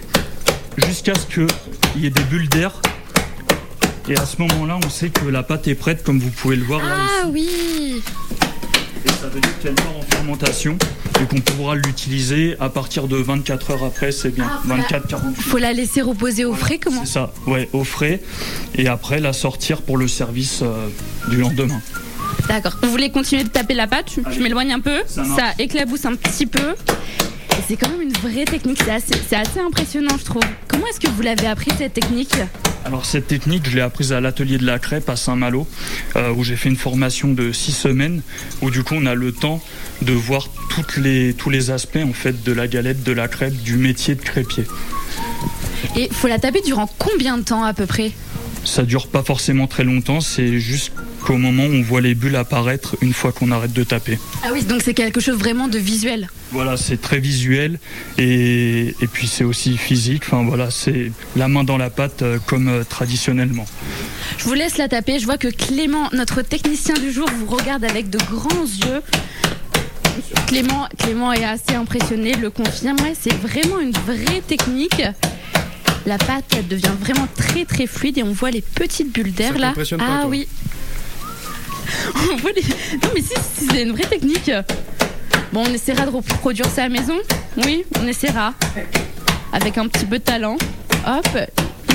jusqu'à 0.87 1.15
ce 1.15 1.27
qu'il 1.27 2.03
y 2.03 2.07
ait 2.07 2.11
des 2.11 2.23
bulles 2.25 2.49
d'air. 2.49 2.73
Et 4.09 4.17
à 4.17 4.25
ce 4.25 4.41
moment-là, 4.41 4.79
on 4.85 4.89
sait 4.89 5.11
que 5.11 5.27
la 5.27 5.43
pâte 5.43 5.69
est 5.69 5.75
prête, 5.75 6.03
comme 6.03 6.19
vous 6.19 6.31
pouvez 6.31 6.57
le 6.57 6.65
voir 6.65 6.81
là. 6.81 6.97
Ah 7.23 7.27
oui. 7.31 8.03
Et 9.09 9.21
ça 9.23 9.29
veut 9.29 9.41
dire 9.41 9.59
qu'elle 9.63 9.75
part 9.75 9.97
en 9.97 10.03
fermentation 10.15 10.77
et 11.21 11.27
qu'on 11.27 11.41
pourra 11.41 11.75
l'utiliser 11.75 12.57
à 12.61 12.69
partir 12.69 13.09
de 13.09 13.17
24 13.17 13.71
heures 13.73 13.85
après, 13.85 14.13
c'est 14.13 14.31
bien. 14.31 14.47
Ah, 14.49 14.61
voilà. 14.65 14.83
24-48 14.85 15.35
Faut 15.41 15.59
la 15.59 15.73
laisser 15.73 16.03
reposer 16.03 16.45
au 16.45 16.55
frais 16.55 16.79
comment 16.79 17.05
C'est 17.05 17.13
ça, 17.13 17.33
ouais, 17.47 17.69
au 17.73 17.85
frais. 17.85 18.21
Et 18.77 18.87
après, 18.89 19.19
la 19.21 19.33
sortir 19.33 19.83
pour 19.83 19.97
le 19.97 20.07
service 20.09 20.61
euh, 20.63 20.89
du 21.29 21.39
lendemain. 21.39 21.81
D'accord. 22.49 22.77
Vous 22.83 22.91
voulez 22.91 23.11
continuer 23.11 23.45
de 23.45 23.49
taper 23.49 23.75
la 23.75 23.87
pâte? 23.87 24.13
Je- 24.31 24.41
m'éloigne 24.41 24.73
un 24.73 24.81
peu. 24.81 25.01
Ça 25.07 25.25
éclabousse 25.59 26.05
un 26.05 26.15
petit 26.15 26.47
peu. 26.47 26.71
Et 27.51 27.63
c'est 27.67 27.77
quand 27.77 27.89
même 27.89 28.03
une 28.03 28.13
vraie 28.13 28.45
technique. 28.45 28.79
C'est 28.85 28.93
assez, 28.93 29.15
c'est 29.29 29.37
assez 29.37 29.59
impressionnant, 29.61 30.17
je 30.19 30.25
trouve. 30.25 30.43
Comment 30.69 30.87
est-ce 30.87 31.01
que 31.01 31.09
vous 31.09 31.23
l'avez 31.23 31.47
appris 31.47 31.71
cette 31.77 31.95
technique? 31.95 32.33
Alors 32.89 33.05
cette 33.05 33.27
technique, 33.27 33.69
je 33.69 33.77
l'ai 33.77 33.83
apprise 33.83 34.15
à 34.15 34.21
l'atelier 34.23 34.57
de 34.57 34.65
la 34.65 34.79
crêpe 34.79 35.11
à 35.11 35.17
Saint-Malo, 35.17 35.69
euh, 36.17 36.33
où 36.33 36.43
j'ai 36.43 36.57
fait 36.57 36.71
une 36.71 36.77
formation 36.77 37.29
de 37.29 37.53
six 37.53 37.73
semaines, 37.73 38.23
où 38.63 38.71
du 38.71 38.83
coup 38.83 38.95
on 38.97 39.05
a 39.05 39.15
le 39.15 39.31
temps 39.31 39.63
de 40.01 40.15
voir 40.15 40.49
toutes 40.71 40.97
les, 40.97 41.35
tous 41.35 41.51
les 41.51 41.71
aspects 41.71 41.99
en 42.03 42.15
fait 42.15 42.43
de 42.43 42.51
la 42.51 42.67
galette, 42.67 43.03
de 43.03 43.13
la 43.13 43.29
crêpe, 43.29 43.55
du 43.63 43.77
métier 43.77 44.15
de 44.15 44.23
crêpier. 44.23 44.65
Et 45.97 46.09
faut 46.11 46.29
la 46.29 46.39
taper 46.39 46.63
durant 46.63 46.89
combien 46.99 47.37
de 47.37 47.43
temps 47.43 47.63
à 47.63 47.75
peu 47.75 47.85
près? 47.85 48.13
Ça 48.65 48.85
dure 48.85 49.09
pas 49.09 49.23
forcément 49.23 49.67
très 49.67 49.85
longtemps, 49.85 50.23
c'est 50.23 50.59
juste 50.59 50.93
qu'au 51.29 51.37
moment 51.37 51.65
où 51.65 51.75
on 51.75 51.83
voit 51.83 52.01
les 52.01 52.15
bulles 52.15 52.37
apparaître 52.37 52.97
une 53.03 53.13
fois 53.13 53.33
qu'on 53.33 53.51
arrête 53.51 53.75
de 53.75 53.85
taper. 53.85 54.19
Ah 54.43 54.49
oui, 54.51 54.63
donc 54.63 54.81
c'est 54.83 54.95
quelque 54.95 55.21
chose 55.21 55.37
vraiment 55.37 55.69
de 55.69 55.77
visuel. 55.77 56.31
Voilà, 56.53 56.79
c'est 56.79 56.97
très 57.03 57.19
visuel 57.19 57.79
et, 58.17 58.95
et 59.03 59.07
puis 59.13 59.27
c'est 59.27 59.45
aussi 59.45 59.77
physique. 59.77 60.23
Enfin 60.25 60.43
voilà, 60.43 60.71
c'est 60.71 61.13
la 61.37 61.49
main 61.49 61.65
dans 61.65 61.77
la 61.77 61.91
pâte 61.91 62.23
euh, 62.23 62.39
comme 62.47 62.69
euh, 62.69 62.83
traditionnellement. 62.83 63.67
Je 64.39 64.45
vous 64.45 64.55
laisse 64.55 64.79
la 64.79 64.89
taper. 64.89 65.19
Je 65.19 65.27
vois 65.27 65.37
que 65.37 65.49
Clément, 65.49 66.09
notre 66.15 66.41
technicien 66.41 66.95
du 66.95 67.13
jour, 67.13 67.29
vous 67.39 67.55
regarde 67.55 67.85
avec 67.85 68.09
de 68.09 68.19
grands 68.31 68.65
yeux. 68.65 69.03
Clément, 70.47 70.89
Clément 70.99 71.35
est 71.35 71.45
assez 71.45 71.75
impressionné, 71.75 72.33
le 72.33 72.49
confirme. 72.49 72.97
Ouais, 73.03 73.13
c'est 73.21 73.35
vraiment 73.35 73.81
une 73.81 73.93
vraie 73.93 74.41
technique. 74.47 75.03
La 76.07 76.17
pâte 76.17 76.45
elle 76.57 76.69
devient 76.69 76.95
vraiment 76.99 77.29
très 77.37 77.67
très 77.67 77.87
fluide 77.87 78.17
et 78.17 78.23
on 78.23 78.33
voit 78.33 78.51
les 78.51 78.63
petites 78.63 79.13
bulles 79.13 79.35
d'air 79.35 79.59
là. 79.59 79.75
pas, 79.75 79.83
Ah 80.01 80.21
toi 80.23 80.27
oui. 80.31 80.49
On 82.33 82.37
voit 82.37 82.51
les... 82.53 82.63
Non 82.63 83.11
mais 83.15 83.21
si, 83.21 83.35
si, 83.57 83.67
c'est 83.71 83.83
une 83.83 83.93
vraie 83.93 84.07
technique. 84.07 84.51
Bon, 85.53 85.65
on 85.67 85.73
essaiera 85.73 86.05
de 86.07 86.11
reproduire 86.11 86.67
ça 86.67 86.83
à 86.85 86.89
la 86.89 87.01
maison. 87.01 87.17
Oui, 87.65 87.85
on 88.01 88.07
essaiera. 88.07 88.55
Avec 89.53 89.79
un 89.79 89.89
petit 89.89 90.05
peu 90.05 90.19
de 90.19 90.25
talent. 90.25 90.57
Hop, 91.07 91.29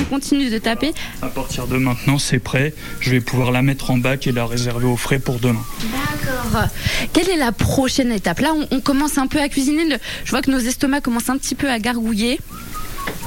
on 0.00 0.04
continue 0.04 0.50
de 0.50 0.58
taper. 0.58 0.92
À 1.22 1.28
partir 1.28 1.66
de 1.68 1.76
maintenant, 1.76 2.18
c'est 2.18 2.40
prêt. 2.40 2.74
Je 3.00 3.10
vais 3.10 3.20
pouvoir 3.20 3.52
la 3.52 3.62
mettre 3.62 3.90
en 3.92 3.96
bac 3.98 4.26
et 4.26 4.32
la 4.32 4.44
réserver 4.46 4.86
au 4.86 4.96
frais 4.96 5.20
pour 5.20 5.38
demain. 5.38 5.64
D'accord. 5.82 6.64
Quelle 7.12 7.28
est 7.30 7.36
la 7.36 7.52
prochaine 7.52 8.10
étape? 8.10 8.40
Là, 8.40 8.52
on, 8.54 8.66
on 8.76 8.80
commence 8.80 9.18
un 9.18 9.28
peu 9.28 9.40
à 9.40 9.48
cuisiner. 9.48 9.84
Le- 9.88 9.98
Je 10.24 10.30
vois 10.30 10.42
que 10.42 10.50
nos 10.50 10.58
estomacs 10.58 11.04
commencent 11.04 11.30
un 11.30 11.38
petit 11.38 11.54
peu 11.54 11.70
à 11.70 11.78
gargouiller. 11.78 12.40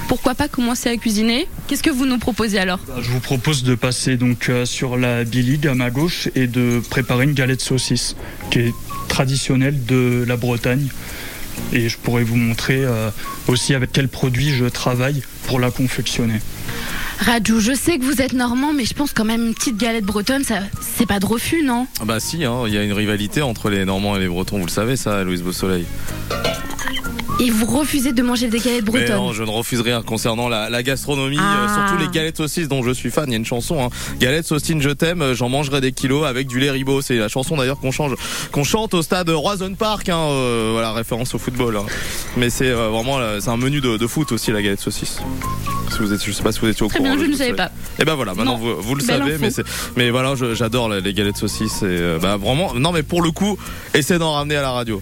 Pourquoi 0.08 0.36
pas 0.36 0.48
commencer 0.48 0.90
à 0.90 0.98
cuisiner? 0.98 1.48
Qu'est-ce 1.68 1.84
que 1.84 1.90
vous 1.90 2.06
nous 2.06 2.18
proposez 2.18 2.58
alors? 2.60 2.80
Je 3.02 3.10
vous 3.12 3.20
propose 3.20 3.64
de 3.64 3.76
passer 3.76 4.18
donc 4.18 4.50
euh, 4.50 4.66
sur 4.66 4.98
la 4.98 5.24
bilig 5.24 5.68
à 5.68 5.76
ma 5.76 5.90
gauche 5.90 6.30
et 6.36 6.48
de 6.48 6.82
préparer 6.90 7.26
une 7.26 7.34
galette 7.34 7.62
saucisse 7.62 8.16
qui 8.50 8.60
est 8.60 8.74
traditionnelle 9.08 9.86
de 9.86 10.24
la 10.28 10.38
Bretagne. 10.38 10.88
Et 11.74 11.90
je 11.90 11.98
pourrais 11.98 12.24
vous 12.24 12.36
montrer 12.36 12.84
euh, 12.86 13.10
aussi 13.48 13.74
avec 13.74 13.92
quels 13.92 14.10
produits 14.10 14.52
je 14.52 14.66
travaille 14.66 15.24
pour 15.48 15.60
la 15.60 15.72
confectionner. 15.72 16.40
Radjou, 17.20 17.60
je 17.60 17.74
sais 17.74 17.98
que 17.98 18.04
vous 18.04 18.22
êtes 18.22 18.34
normand, 18.34 18.74
mais 18.74 18.86
je 18.86 18.94
pense 18.94 19.12
quand 19.12 19.26
même 19.26 19.48
une 19.48 19.56
petite 19.56 19.78
galette 19.78 20.06
bretonne, 20.06 20.44
ça, 20.44 20.60
c'est 20.82 21.08
pas 21.08 21.20
de 21.20 21.26
refus, 21.26 21.64
non? 21.64 21.88
Ah 22.00 22.06
Bah 22.06 22.20
si, 22.20 22.46
hein, 22.46 22.64
il 22.68 22.74
y 22.74 22.78
a 22.78 22.84
une 22.84 22.94
rivalité 22.94 23.42
entre 23.42 23.72
les 23.72 23.86
Normands 23.86 24.16
et 24.16 24.20
les 24.20 24.28
Bretons, 24.28 24.60
vous 24.60 24.68
le 24.68 24.72
savez 24.72 24.96
ça, 24.96 25.24
Louise 25.24 25.42
Beausoleil. 25.42 25.86
Et 27.40 27.52
vous 27.52 27.68
refusez 27.68 28.14
de 28.14 28.24
manger 28.24 28.48
des 28.48 28.58
galettes 28.58 28.86
Mais 28.86 28.92
bretonnes 29.02 29.16
non, 29.16 29.32
je 29.32 29.44
ne 29.44 29.50
refuse 29.52 29.82
rien 29.82 30.02
concernant 30.02 30.50
la, 30.50 30.72
la 30.72 30.82
gastronomie, 30.82 31.38
Ah. 31.40 31.66
euh, 31.70 31.88
surtout 31.88 32.04
les 32.04 32.08
galettes 32.12 32.38
saucisses 32.38 32.68
dont 32.68 32.82
je 32.82 32.90
suis 32.90 33.12
fan. 33.12 33.26
Il 33.28 33.32
y 33.32 33.36
a 33.36 33.38
une 33.38 33.46
chanson, 33.46 33.80
hein. 33.84 33.90
Galettes 34.20 34.48
saucines, 34.48 34.82
je 34.82 34.90
t'aime, 34.90 35.22
euh, 35.22 35.36
j'en 35.36 35.48
mangerai 35.48 35.80
des 35.80 35.92
kilos 35.92 36.26
avec 36.26 36.48
du 36.48 36.60
lait 36.60 36.72
ribot. 36.72 37.04
C'est 37.04 37.18
la 37.18 37.28
chanson 37.28 37.56
d'ailleurs 37.56 37.80
qu'on 37.80 37.92
change, 37.92 38.16
qu'on 38.52 38.64
chante 38.64 38.96
au 38.96 39.04
stade 39.04 39.30
Roison 39.30 39.72
Park. 39.76 40.10
Hein, 40.10 40.18
euh, 40.18 40.70
voilà, 40.74 40.94
référence 40.94 41.36
au 41.36 41.38
football. 41.38 41.78
hein. 41.78 41.86
Mais 42.38 42.50
c'est 42.50 42.70
euh, 42.72 42.90
vraiment, 42.90 43.20
c'est 43.40 43.50
un 43.50 43.58
menu 43.58 43.82
de, 43.82 43.98
de 43.98 44.08
foot 44.08 44.32
aussi 44.32 44.52
la 44.52 44.64
galette 44.64 44.80
saucisse. 44.82 45.20
Si 45.92 46.00
vous 46.00 46.12
êtes, 46.14 46.24
je 46.26 46.32
sais 46.32 46.42
pas 46.44 46.52
si 46.52 46.60
vous 46.60 46.68
étiez 46.70 46.84
au 46.86 46.90
Très 46.90 46.98
courant. 47.00 47.16
bien, 47.16 47.24
je 47.24 47.30
ne 47.32 47.36
savais 47.38 47.54
pas. 47.54 47.70
Et 48.00 48.04
ben 48.06 48.16
voilà, 48.16 48.34
maintenant 48.34 48.58
vous, 48.58 48.82
vous 48.82 48.96
le 48.96 49.04
Belle 49.06 49.20
savez, 49.20 49.34
info. 49.34 49.42
mais 49.42 49.52
c'est, 49.52 49.64
mais 49.96 50.10
voilà, 50.10 50.34
j'adore 50.56 50.90
les, 50.90 51.02
les 51.02 51.14
galettes 51.14 51.38
saucisses. 51.38 51.84
Et 51.84 51.86
euh, 51.86 52.18
bah 52.20 52.36
vraiment, 52.38 52.74
non 52.74 52.92
mais 52.92 53.04
pour 53.04 53.22
le 53.22 53.30
coup, 53.30 53.58
essayez 53.94 54.20
d'en 54.20 54.34
ramener 54.34 54.56
à 54.56 54.62
la 54.64 54.72
radio. 54.72 55.02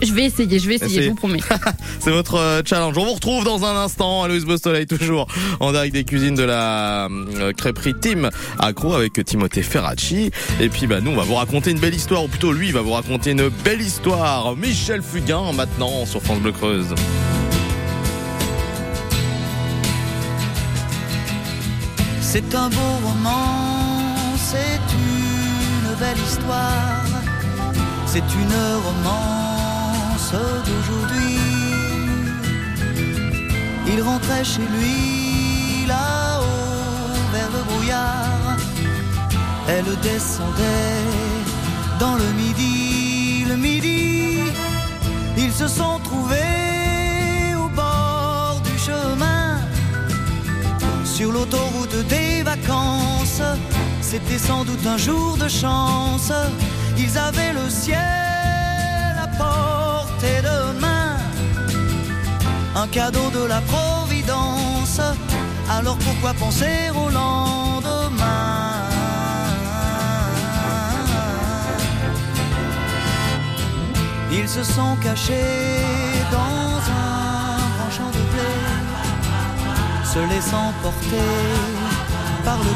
Je, 0.00 0.12
vais 0.12 0.24
essayer, 0.24 0.58
je 0.58 0.68
vais 0.68 0.76
essayer, 0.76 0.90
Essayez. 0.90 1.02
je 1.02 1.08
vous 1.10 1.14
promets. 1.14 1.40
C'est 2.00 2.10
votre 2.10 2.36
euh, 2.36 2.62
challenge. 2.64 2.96
On 2.96 3.04
vous 3.04 3.12
retrouve 3.12 3.44
dans 3.44 3.64
un 3.64 3.76
instant 3.76 4.22
à 4.22 4.28
Louis 4.28 4.44
Bostoleil, 4.44 4.86
toujours 4.86 5.26
en 5.60 5.72
direct 5.72 5.92
des 5.94 6.04
cuisines 6.04 6.34
de 6.34 6.42
la 6.42 7.06
euh, 7.06 7.52
crêperie 7.52 7.94
Tim 8.00 8.30
Accro 8.58 8.94
avec 8.94 9.22
Timothée 9.24 9.62
Ferracci. 9.62 10.30
Et 10.60 10.68
puis 10.68 10.86
bah 10.86 11.00
nous 11.00 11.10
on 11.10 11.16
va 11.16 11.24
vous 11.24 11.34
raconter 11.34 11.70
une 11.70 11.78
belle 11.78 11.94
histoire, 11.94 12.24
ou 12.24 12.28
plutôt 12.28 12.52
lui 12.52 12.68
il 12.68 12.72
va 12.72 12.80
vous 12.80 12.92
raconter 12.92 13.32
une 13.32 13.48
belle 13.48 13.80
histoire. 13.80 14.56
Michel 14.56 15.02
Fugain 15.02 15.52
maintenant 15.52 16.06
sur 16.06 16.22
France 16.22 16.40
Bleu 16.40 16.52
Creuse. 16.52 16.94
C'est 22.20 22.54
un 22.54 22.70
beau 22.70 22.92
roman, 23.04 24.36
c'est 24.38 24.80
une 24.94 25.94
belle 25.98 26.16
histoire, 26.26 27.04
c'est 28.06 28.20
une 28.20 28.56
romance 28.86 29.51
d'aujourd'hui. 30.32 31.38
Il 33.86 34.02
rentrait 34.02 34.44
chez 34.44 34.66
lui 34.76 35.86
là-haut 35.86 37.12
vers 37.32 37.50
le 37.56 37.62
brouillard, 37.64 38.56
elle 39.68 39.90
descendait 40.00 41.02
dans 42.00 42.16
le 42.16 42.28
midi, 42.32 43.44
le 43.48 43.56
midi, 43.56 44.38
ils 45.36 45.52
se 45.52 45.68
sont 45.68 45.98
trouvés 46.02 47.54
au 47.56 47.68
bord 47.68 48.60
du 48.64 48.78
chemin 48.78 49.60
sur 51.04 51.30
l'autoroute 51.32 51.96
des 52.08 52.42
vacances. 52.42 53.42
C'était 54.00 54.38
sans 54.38 54.64
doute 54.64 54.86
un 54.86 54.96
jour 54.96 55.36
de 55.36 55.48
chance. 55.48 56.32
Ils 56.98 57.16
avaient 57.18 57.52
le 57.52 57.68
ciel 57.70 59.14
à 59.22 59.28
portée 60.22 60.42
de 60.42 60.80
main. 60.80 61.16
Un 62.74 62.86
cadeau 62.88 63.30
de 63.30 63.44
la 63.46 63.60
Providence. 63.62 65.00
Alors 65.70 65.96
pourquoi 65.98 66.34
penser 66.34 66.90
au 66.94 67.08
lendemain? 67.08 68.30
Ils 74.30 74.48
se 74.48 74.62
sont 74.62 74.96
cachés 75.02 75.84
dans 76.30 76.78
un 77.04 77.58
grand 77.76 77.90
champ 77.90 78.10
de 78.10 78.22
blé 78.32 78.52
se 80.04 80.18
laissant 80.34 80.72
porter 80.82 81.32
par 82.44 82.58
le 82.58 82.74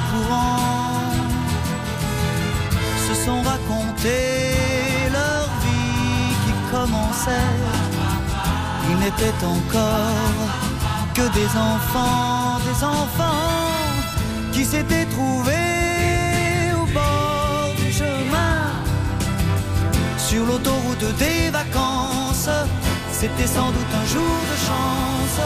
commençait. 6.86 7.52
Ils 8.90 8.98
n'étaient 8.98 9.44
encore 9.44 10.48
que 11.14 11.26
des 11.38 11.50
enfants, 11.56 12.58
des 12.68 12.84
enfants 12.84 13.70
qui 14.52 14.64
s'étaient 14.64 15.06
trouvés 15.06 16.72
au 16.74 16.86
bord 16.92 17.70
du 17.76 17.92
chemin, 17.92 18.58
sur 20.18 20.44
l'autoroute 20.46 21.16
des 21.18 21.50
vacances. 21.50 22.50
C'était 23.12 23.46
sans 23.46 23.70
doute 23.70 23.92
un 24.02 24.06
jour 24.06 24.36
de 24.52 24.56
chance 24.68 25.40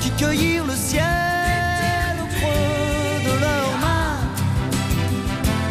qui 0.00 0.10
cueillirent 0.10 0.66
le 0.66 0.76
ciel 0.76 2.12
au 2.22 2.28
creux 2.36 3.16
de 3.28 3.34
leurs 3.44 3.76
mains, 3.84 4.20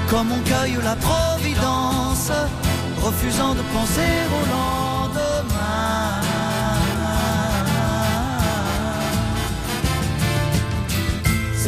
comme 0.10 0.32
on 0.32 0.41
cueille 0.41 0.78
la 0.84 0.95
providence, 0.95 2.32
refusant 3.02 3.54
de 3.56 3.63
penser 3.74 4.13
au 4.38 4.41
lendemain. 4.52 4.88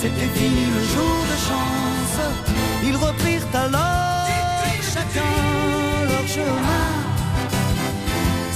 c'était 0.00 0.30
fini 0.38 0.64
le 0.76 0.82
jour 0.94 1.18
de 1.30 1.36
chance. 1.48 2.18
Ils 2.88 2.96
reprirent 2.96 3.50
alors 3.54 4.10
chacun 4.94 5.34
leur 6.10 6.26
chemin 6.26 6.90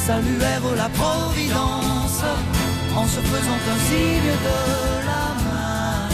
saluèrent 0.06 0.74
la 0.76 0.88
Providence 1.00 2.22
en 2.96 3.06
se 3.06 3.20
faisant 3.30 3.60
un 3.74 3.78
signe 3.88 4.34
de 4.48 4.58
la 5.10 5.24
main. 5.44 6.08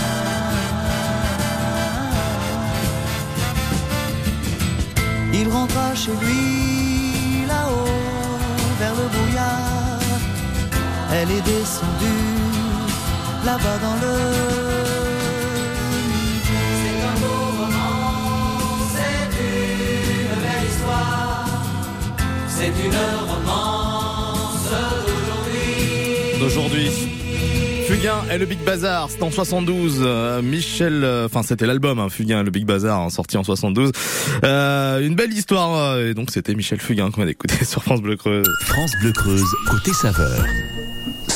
Il 5.32 5.48
rentra 5.48 5.94
chez 5.94 6.12
lui 6.22 7.46
là-haut 7.48 7.98
vers 8.80 8.94
le 9.00 9.06
brouillard. 9.14 10.00
Elle 11.12 11.30
est 11.30 11.44
descendue 11.54 12.49
là-bas 13.44 13.78
dans 13.82 13.94
le. 13.94 14.14
C'est 16.80 16.98
un 17.06 17.16
beau 17.20 17.40
roman, 17.58 17.98
c'est 18.94 19.30
une 19.40 20.40
belle 20.40 20.68
histoire. 20.68 21.46
C'est 22.48 22.72
une 22.84 23.00
romance 23.28 24.68
d'aujourd'hui. 25.06 26.38
d'aujourd'hui. 26.40 26.90
Fugain 27.88 28.18
et 28.30 28.38
le 28.38 28.46
Big 28.46 28.60
Bazar, 28.60 29.10
c'était 29.10 29.24
en 29.24 29.30
72. 29.32 29.98
euh, 30.02 30.42
Michel, 30.42 31.02
euh, 31.02 31.26
enfin 31.26 31.42
c'était 31.42 31.66
l'album 31.66 31.98
hein, 31.98 32.08
Fugain 32.08 32.40
et 32.40 32.44
le 32.44 32.50
Big 32.52 32.64
Bazar, 32.64 33.00
hein, 33.00 33.10
sorti 33.10 33.36
en 33.36 33.42
72. 33.42 33.90
Euh, 34.44 35.00
une 35.04 35.16
belle 35.16 35.32
histoire. 35.32 35.74
euh, 35.76 36.10
et 36.10 36.14
donc 36.14 36.30
c'était 36.30 36.54
Michel 36.54 36.80
Fugain 36.80 37.10
qu'on 37.10 37.22
a 37.26 37.30
écouté 37.30 37.64
sur 37.64 37.82
France 37.82 38.00
Bleu 38.00 38.16
Creuse. 38.16 38.46
France 38.66 38.92
Bleu 39.02 39.12
Creuse, 39.12 39.42
côté 39.68 39.92
saveur. 39.92 40.44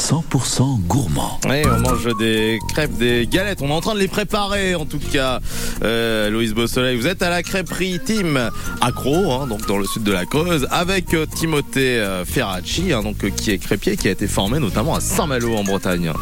100% 0.05 0.81
gourmand. 0.83 1.41
Oui, 1.49 1.63
on 1.65 1.81
mange 1.81 2.15
des 2.19 2.59
crêpes, 2.69 2.95
des 2.99 3.27
galettes. 3.27 3.63
On 3.63 3.69
est 3.69 3.73
en 3.73 3.81
train 3.81 3.95
de 3.95 4.01
les 4.01 4.09
préparer, 4.09 4.75
en 4.75 4.85
tout 4.85 4.99
cas. 4.99 5.41
Euh, 5.83 6.29
Louise 6.29 6.53
Beausoleil, 6.53 6.95
vous 6.95 7.07
êtes 7.07 7.23
à 7.23 7.31
la 7.31 7.43
crêperie 7.43 7.99
Tim 8.05 8.51
Accro, 8.83 9.33
hein, 9.33 9.47
donc 9.47 9.67
dans 9.67 9.79
le 9.79 9.87
sud 9.87 10.03
de 10.03 10.13
la 10.13 10.27
Creuse, 10.27 10.69
avec 10.71 11.15
euh, 11.15 11.25
Timothée 11.25 12.01
euh, 12.01 12.27
Ferracci, 12.27 12.93
hein, 12.93 13.03
donc 13.03 13.31
qui 13.35 13.53
est 13.53 13.59
crêpier, 13.59 13.97
qui 13.97 14.09
a 14.09 14.11
été 14.11 14.27
formé 14.27 14.59
notamment 14.59 14.95
à 14.95 15.01
Saint-Malo 15.01 15.57
en 15.57 15.65
Bretagne. 15.65 16.13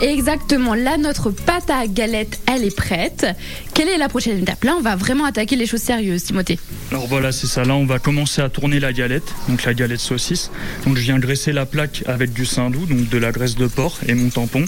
Exactement, 0.00 0.74
là 0.74 0.96
notre 0.96 1.30
pâte 1.30 1.70
à 1.70 1.86
galette, 1.86 2.40
elle 2.46 2.64
est 2.64 2.74
prête. 2.74 3.26
Quelle 3.74 3.88
est 3.88 3.98
la 3.98 4.08
prochaine 4.08 4.38
étape? 4.38 4.64
Là, 4.64 4.74
on 4.78 4.80
va 4.80 4.96
vraiment 4.96 5.24
attaquer 5.24 5.56
les 5.56 5.66
choses 5.66 5.82
sérieuses, 5.82 6.24
Timothée. 6.24 6.58
Alors 6.90 7.06
voilà, 7.06 7.32
c'est 7.32 7.46
ça. 7.46 7.64
Là, 7.64 7.74
on 7.74 7.86
va 7.86 7.98
commencer 7.98 8.40
à 8.42 8.48
tourner 8.48 8.80
la 8.80 8.92
galette, 8.92 9.34
donc 9.48 9.64
la 9.64 9.74
galette 9.74 10.00
saucisse. 10.00 10.50
Donc 10.84 10.96
je 10.96 11.02
viens 11.02 11.18
graisser 11.18 11.52
la 11.52 11.66
plaque 11.66 12.02
avec 12.06 12.32
du 12.32 12.46
saindoux, 12.46 12.86
donc 12.86 13.08
de 13.08 13.18
la 13.18 13.32
graisse 13.32 13.56
de 13.56 13.66
porc 13.66 13.98
et 14.06 14.14
mon 14.14 14.30
tampon. 14.30 14.64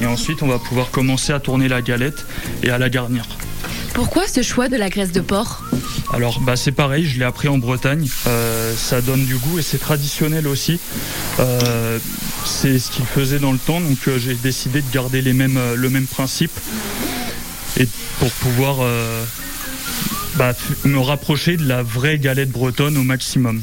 Et 0.00 0.06
ensuite, 0.06 0.42
on 0.42 0.48
va 0.48 0.58
pouvoir 0.58 0.90
commencer 0.90 1.32
à 1.32 1.40
tourner 1.40 1.68
la 1.68 1.82
galette 1.82 2.24
et 2.62 2.70
à 2.70 2.78
la 2.78 2.88
garnir. 2.88 3.24
Pourquoi 3.94 4.26
ce 4.26 4.42
choix 4.42 4.68
de 4.68 4.76
la 4.76 4.88
graisse 4.88 5.12
de 5.12 5.20
porc 5.20 5.62
Alors 6.12 6.40
bah 6.40 6.56
c'est 6.56 6.72
pareil, 6.72 7.06
je 7.06 7.18
l'ai 7.18 7.24
appris 7.24 7.48
en 7.48 7.58
Bretagne. 7.58 8.08
Euh, 8.26 8.74
ça 8.74 9.00
donne 9.00 9.24
du 9.26 9.36
goût 9.36 9.58
et 9.58 9.62
c'est 9.62 9.78
traditionnel 9.78 10.48
aussi. 10.48 10.80
Euh, 11.40 11.98
c'est 12.44 12.78
ce 12.78 12.90
qu'ils 12.90 13.04
faisaient 13.04 13.38
dans 13.38 13.52
le 13.52 13.58
temps, 13.58 13.80
donc 13.80 13.98
euh, 14.08 14.18
j'ai 14.18 14.34
décidé 14.34 14.80
de 14.80 14.92
garder 14.92 15.20
les 15.20 15.34
mêmes, 15.34 15.58
le 15.74 15.90
même 15.90 16.06
principe 16.06 16.52
et 17.78 17.86
pour 18.18 18.30
pouvoir 18.30 18.86
bah, 20.36 20.52
me 20.84 20.98
rapprocher 20.98 21.56
de 21.56 21.66
la 21.66 21.82
vraie 21.82 22.18
galette 22.18 22.50
bretonne 22.50 22.96
au 22.96 23.02
maximum. 23.02 23.60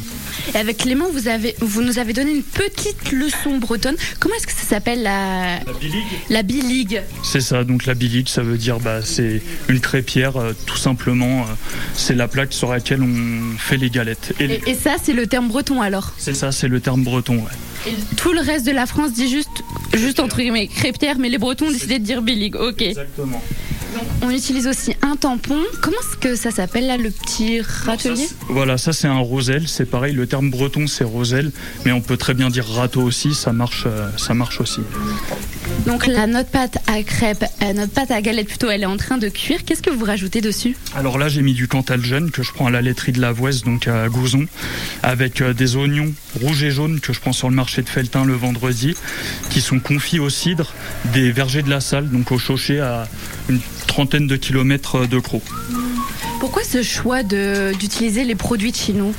Et 0.53 0.57
avec 0.57 0.77
Clément, 0.77 1.09
vous, 1.11 1.27
avez, 1.27 1.55
vous 1.61 1.81
nous 1.81 1.99
avez 1.99 2.13
donné 2.13 2.31
une 2.31 2.43
petite 2.43 3.11
leçon 3.11 3.57
bretonne. 3.57 3.95
Comment 4.19 4.35
est-ce 4.35 4.47
que 4.47 4.53
ça 4.53 4.67
s'appelle 4.67 5.03
la... 5.03 5.59
La 6.29 6.43
biligue. 6.43 7.01
C'est 7.23 7.41
ça, 7.41 7.63
donc 7.63 7.85
la 7.85 7.93
bilique, 7.93 8.29
ça 8.29 8.41
veut 8.41 8.57
dire 8.57 8.79
bah, 8.79 9.01
c'est 9.03 9.41
une 9.67 9.79
crêpière, 9.79 10.37
euh, 10.37 10.53
tout 10.65 10.77
simplement. 10.77 11.41
euh, 11.41 11.45
c'est 11.93 12.15
la 12.15 12.27
plaque 12.27 12.53
sur 12.53 12.71
laquelle 12.71 13.01
on 13.03 13.57
fait 13.57 13.77
les 13.77 13.89
galettes. 13.89 14.33
Et, 14.39 14.45
Et, 14.45 14.61
et 14.71 14.75
ça, 14.75 14.95
c'est 15.01 15.13
le 15.13 15.27
terme 15.27 15.47
breton 15.47 15.81
alors. 15.81 16.13
c'est 16.17 16.33
ça, 16.33 16.51
c'est 16.51 16.67
le 16.67 16.79
terme 16.79 17.03
breton. 17.03 17.35
ouais. 17.37 17.51
Et 17.87 17.93
tout 18.17 18.33
le 18.33 18.41
reste 18.41 18.65
de 18.65 18.71
la 18.71 18.85
France 18.85 19.13
dit 19.13 19.29
juste, 19.29 19.63
juste 19.93 20.19
entre 20.19 20.37
guillemets, 20.37 20.67
crêpière, 20.67 21.17
mais 21.17 21.29
les 21.29 21.37
Bretons 21.37 21.67
ont 21.67 21.71
décidé 21.71 21.97
de 21.97 22.03
dire 22.03 22.21
biligue. 22.21 22.55
Ok. 22.55 22.81
Exactement. 22.81 23.41
On 24.21 24.29
utilise 24.29 24.67
aussi 24.67 24.93
un 25.01 25.15
tampon. 25.15 25.57
Comment 25.81 25.97
est-ce 26.01 26.17
que 26.17 26.35
ça 26.35 26.51
s'appelle 26.51 26.87
là, 26.87 26.97
le 26.97 27.09
petit 27.09 27.61
râtelier 27.61 28.27
Voilà, 28.49 28.77
ça 28.77 28.93
c'est 28.93 29.07
un 29.07 29.19
roselle, 29.19 29.67
c'est 29.67 29.85
pareil, 29.85 30.13
le 30.13 30.27
terme 30.27 30.49
breton 30.49 30.87
c'est 30.87 31.03
roselle, 31.03 31.51
mais 31.85 31.91
on 31.91 32.01
peut 32.01 32.17
très 32.17 32.33
bien 32.33 32.49
dire 32.49 32.65
râteau 32.65 33.01
aussi, 33.01 33.33
ça 33.33 33.53
marche, 33.53 33.83
euh, 33.87 34.09
ça 34.17 34.33
marche 34.33 34.61
aussi. 34.61 34.81
Donc 35.85 36.05
la 36.05 36.27
notre 36.27 36.49
pâte 36.49 36.77
à 36.87 37.01
crêpes, 37.03 37.45
euh, 37.63 37.73
notre 37.73 37.93
pâte 37.93 38.11
à 38.11 38.21
galette 38.21 38.47
plutôt, 38.47 38.69
elle 38.69 38.83
est 38.83 38.87
en 38.87 38.97
train 38.97 39.17
de 39.17 39.29
cuire. 39.29 39.63
Qu'est-ce 39.65 39.81
que 39.81 39.89
vous 39.89 40.05
rajoutez 40.05 40.41
dessus 40.41 40.75
Alors 40.95 41.17
là 41.17 41.29
j'ai 41.29 41.41
mis 41.41 41.53
du 41.53 41.67
Cantal 41.67 42.03
jeune 42.03 42.31
que 42.31 42.43
je 42.43 42.51
prends 42.51 42.67
à 42.67 42.71
la 42.71 42.81
laiterie 42.81 43.13
de 43.13 43.21
la 43.21 43.31
Vouesse, 43.31 43.63
donc 43.63 43.87
à 43.87 44.07
Gouzon, 44.09 44.45
avec 45.01 45.41
euh, 45.41 45.53
des 45.53 45.75
oignons 45.75 46.13
rouges 46.41 46.63
et 46.63 46.71
jaunes 46.71 46.99
que 46.99 47.13
je 47.13 47.19
prends 47.19 47.33
sur 47.33 47.49
le 47.49 47.55
marché 47.55 47.81
de 47.81 47.89
Feltin 47.89 48.25
le 48.25 48.33
vendredi, 48.33 48.95
qui 49.49 49.61
sont 49.61 49.79
confits 49.79 50.19
au 50.19 50.29
cidre 50.29 50.73
des 51.13 51.31
vergers 51.31 51.63
de 51.63 51.69
la 51.69 51.81
salle, 51.81 52.09
donc 52.09 52.31
au 52.31 52.37
Chauchet 52.37 52.79
à 52.79 53.07
une 53.49 53.59
trentaine 53.87 54.27
de 54.27 54.35
kilomètres 54.35 55.07
de 55.07 55.19
Croc. 55.19 55.43
Pourquoi 56.39 56.63
ce 56.63 56.83
choix 56.83 57.23
d'utiliser 57.23 58.23
les 58.23 58.35
produits 58.35 58.71
de 58.71 58.77
chez 58.77 58.93
nous? 58.93 59.13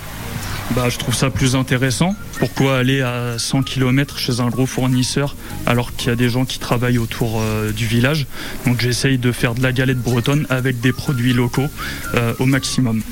Bah, 0.74 0.88
je 0.88 0.98
trouve 0.98 1.14
ça 1.14 1.30
plus 1.30 1.56
intéressant. 1.56 2.14
Pourquoi 2.38 2.78
aller 2.78 3.02
à 3.02 3.38
100 3.38 3.64
km 3.64 4.18
chez 4.18 4.38
un 4.38 4.48
gros 4.48 4.66
fournisseur 4.66 5.34
alors 5.66 5.94
qu'il 5.96 6.10
y 6.10 6.12
a 6.12 6.16
des 6.16 6.28
gens 6.28 6.44
qui 6.44 6.60
travaillent 6.60 6.98
autour 6.98 7.40
euh, 7.40 7.72
du 7.72 7.86
village? 7.86 8.26
Donc 8.66 8.80
j'essaye 8.80 9.18
de 9.18 9.32
faire 9.32 9.54
de 9.54 9.62
la 9.62 9.72
galette 9.72 9.98
bretonne 9.98 10.46
avec 10.48 10.80
des 10.80 10.92
produits 10.92 11.32
locaux 11.32 11.66
euh, 12.14 12.34
au 12.38 12.46
maximum. 12.46 13.02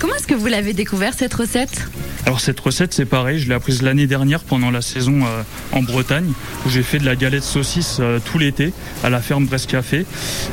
Comment 0.00 0.14
est-ce 0.14 0.28
que 0.28 0.34
vous 0.34 0.46
l'avez 0.46 0.74
découvert 0.74 1.12
cette 1.12 1.34
recette 1.34 1.88
Alors 2.24 2.40
cette 2.40 2.60
recette 2.60 2.94
c'est 2.94 3.04
pareil, 3.04 3.40
je 3.40 3.48
l'ai 3.48 3.54
apprise 3.54 3.82
l'année 3.82 4.06
dernière 4.06 4.44
pendant 4.44 4.70
la 4.70 4.80
saison 4.80 5.24
euh, 5.24 5.42
en 5.72 5.82
Bretagne 5.82 6.32
où 6.64 6.70
j'ai 6.70 6.84
fait 6.84 6.98
de 6.98 7.04
la 7.04 7.16
galette 7.16 7.42
saucisse 7.42 7.96
euh, 7.98 8.20
tout 8.24 8.38
l'été 8.38 8.72
à 9.02 9.10
la 9.10 9.20
ferme 9.20 9.46
Brest 9.46 9.68
Café. 9.68 10.06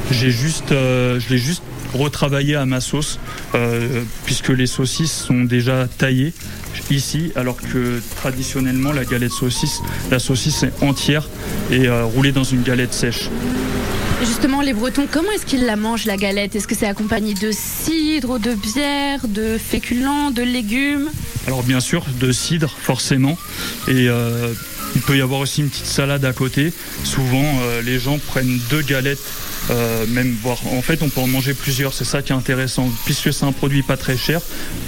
J'ai 0.10 0.32
juste, 0.32 0.72
euh, 0.72 1.20
je 1.20 1.30
l'ai 1.30 1.38
juste 1.38 1.62
retravaillé 1.94 2.56
à 2.56 2.66
ma 2.66 2.82
sauce 2.82 3.20
puisque 4.26 4.50
les 4.50 4.68
saucisses 4.68 5.14
sont 5.14 5.44
déjà 5.44 5.88
taillées 5.88 6.34
ici 6.90 7.32
alors 7.36 7.56
que 7.56 8.02
traditionnellement 8.18 8.92
la 8.92 9.06
galette 9.06 9.32
saucisse, 9.32 9.82
la 10.12 10.20
saucisse 10.20 10.64
est 10.64 10.84
entière 10.84 11.30
et 11.72 11.88
roulée 11.90 12.34
dans 12.34 12.44
une 12.44 12.64
galette 12.64 12.94
sèche. 12.94 13.30
Justement, 14.22 14.62
les 14.62 14.74
Bretons, 14.74 15.08
comment 15.12 15.32
est-ce 15.32 15.46
qu'ils 15.46 15.66
la 15.66 15.76
mangent 15.76 16.06
la 16.06 16.18
galette? 16.18 16.56
Est-ce 16.56 16.68
que 16.68 16.76
c'est 16.76 16.88
accompagné 16.88 17.34
de 17.34 17.52
cidre, 17.52 18.40
de 18.40 18.54
bière, 18.54 19.28
de 19.28 19.58
féculents, 19.58 20.32
de 20.32 20.42
légumes? 20.42 21.10
Alors 21.48 21.64
bien 21.64 21.80
sûr, 21.80 22.06
de 22.20 22.32
cidre 22.32 22.76
forcément. 22.80 23.38
Et 23.88 24.08
euh, 24.10 24.54
il 24.96 25.02
peut 25.02 25.18
y 25.18 25.22
avoir 25.22 25.42
aussi 25.42 25.62
une 25.62 25.70
petite 25.70 25.86
salade 25.86 26.26
à 26.26 26.34
côté. 26.34 26.74
Souvent, 27.04 27.44
euh, 27.62 27.82
les 27.82 28.00
gens 28.00 28.18
prennent 28.18 28.60
deux 28.70 28.82
galettes. 28.82 29.20
euh, 29.72 30.06
même 30.08 30.36
voire 30.44 30.60
en 30.68 30.82
fait 30.84 31.02
on 31.02 31.10
peut 31.10 31.22
en 31.22 31.28
manger 31.28 31.56
plusieurs 31.56 31.92
c'est 31.92 32.06
ça 32.06 32.22
qui 32.22 32.32
est 32.32 32.36
intéressant 32.36 32.88
puisque 33.06 33.34
c'est 33.34 33.46
un 33.46 33.52
produit 33.52 33.82
pas 33.82 33.98
très 33.98 34.16
cher 34.16 34.40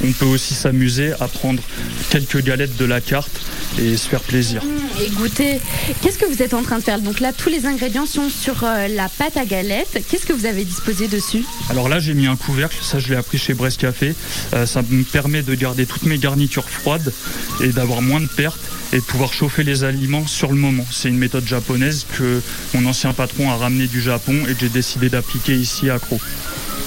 on 0.03 0.11
peut 0.11 0.25
aussi 0.25 0.53
s'amuser 0.53 1.13
à 1.19 1.27
prendre 1.27 1.63
quelques 2.11 2.43
galettes 2.43 2.77
de 2.77 2.85
la 2.85 3.01
carte 3.01 3.41
et 3.79 3.97
se 3.97 4.07
faire 4.07 4.21
plaisir 4.21 4.61
et 5.01 5.09
goûter. 5.09 5.59
Qu'est-ce 6.01 6.17
que 6.17 6.25
vous 6.25 6.41
êtes 6.41 6.53
en 6.53 6.63
train 6.63 6.79
de 6.79 6.83
faire? 6.83 6.99
Donc 6.99 7.19
là, 7.19 7.31
tous 7.33 7.49
les 7.49 7.65
ingrédients 7.65 8.05
sont 8.05 8.29
sur 8.29 8.63
euh, 8.63 8.87
la 8.87 9.09
pâte 9.09 9.37
à 9.37 9.45
galette. 9.45 10.03
Qu'est-ce 10.09 10.25
que 10.25 10.33
vous 10.33 10.45
avez 10.45 10.65
disposé 10.65 11.07
dessus? 11.07 11.43
Alors 11.69 11.89
là, 11.89 11.99
j'ai 11.99 12.13
mis 12.13 12.27
un 12.27 12.35
couvercle, 12.35 12.77
ça 12.81 12.99
je 12.99 13.09
l'ai 13.09 13.15
appris 13.15 13.37
chez 13.37 13.53
Brest 13.53 13.79
Café. 13.79 14.15
Euh, 14.53 14.65
ça 14.65 14.81
me 14.89 15.03
permet 15.03 15.43
de 15.43 15.53
garder 15.55 15.85
toutes 15.85 16.03
mes 16.03 16.17
garnitures 16.17 16.67
froides 16.69 17.13
et 17.61 17.69
d'avoir 17.69 18.01
moins 18.01 18.21
de 18.21 18.27
pertes 18.27 18.59
et 18.93 18.97
de 18.97 19.01
pouvoir 19.01 19.33
chauffer 19.33 19.63
les 19.63 19.83
aliments 19.83 20.27
sur 20.27 20.49
le 20.49 20.57
moment. 20.57 20.85
C'est 20.91 21.09
une 21.09 21.17
méthode 21.17 21.47
japonaise 21.47 22.05
que 22.17 22.41
mon 22.73 22.85
ancien 22.85 23.13
patron 23.13 23.51
a 23.51 23.55
ramené 23.55 23.87
du 23.87 24.01
Japon 24.01 24.35
et 24.47 24.53
que 24.53 24.61
j'ai 24.61 24.69
décidé 24.69 25.09
d'appliquer 25.09 25.55
ici 25.55 25.89
à 25.89 25.99
Croc. 25.99 26.21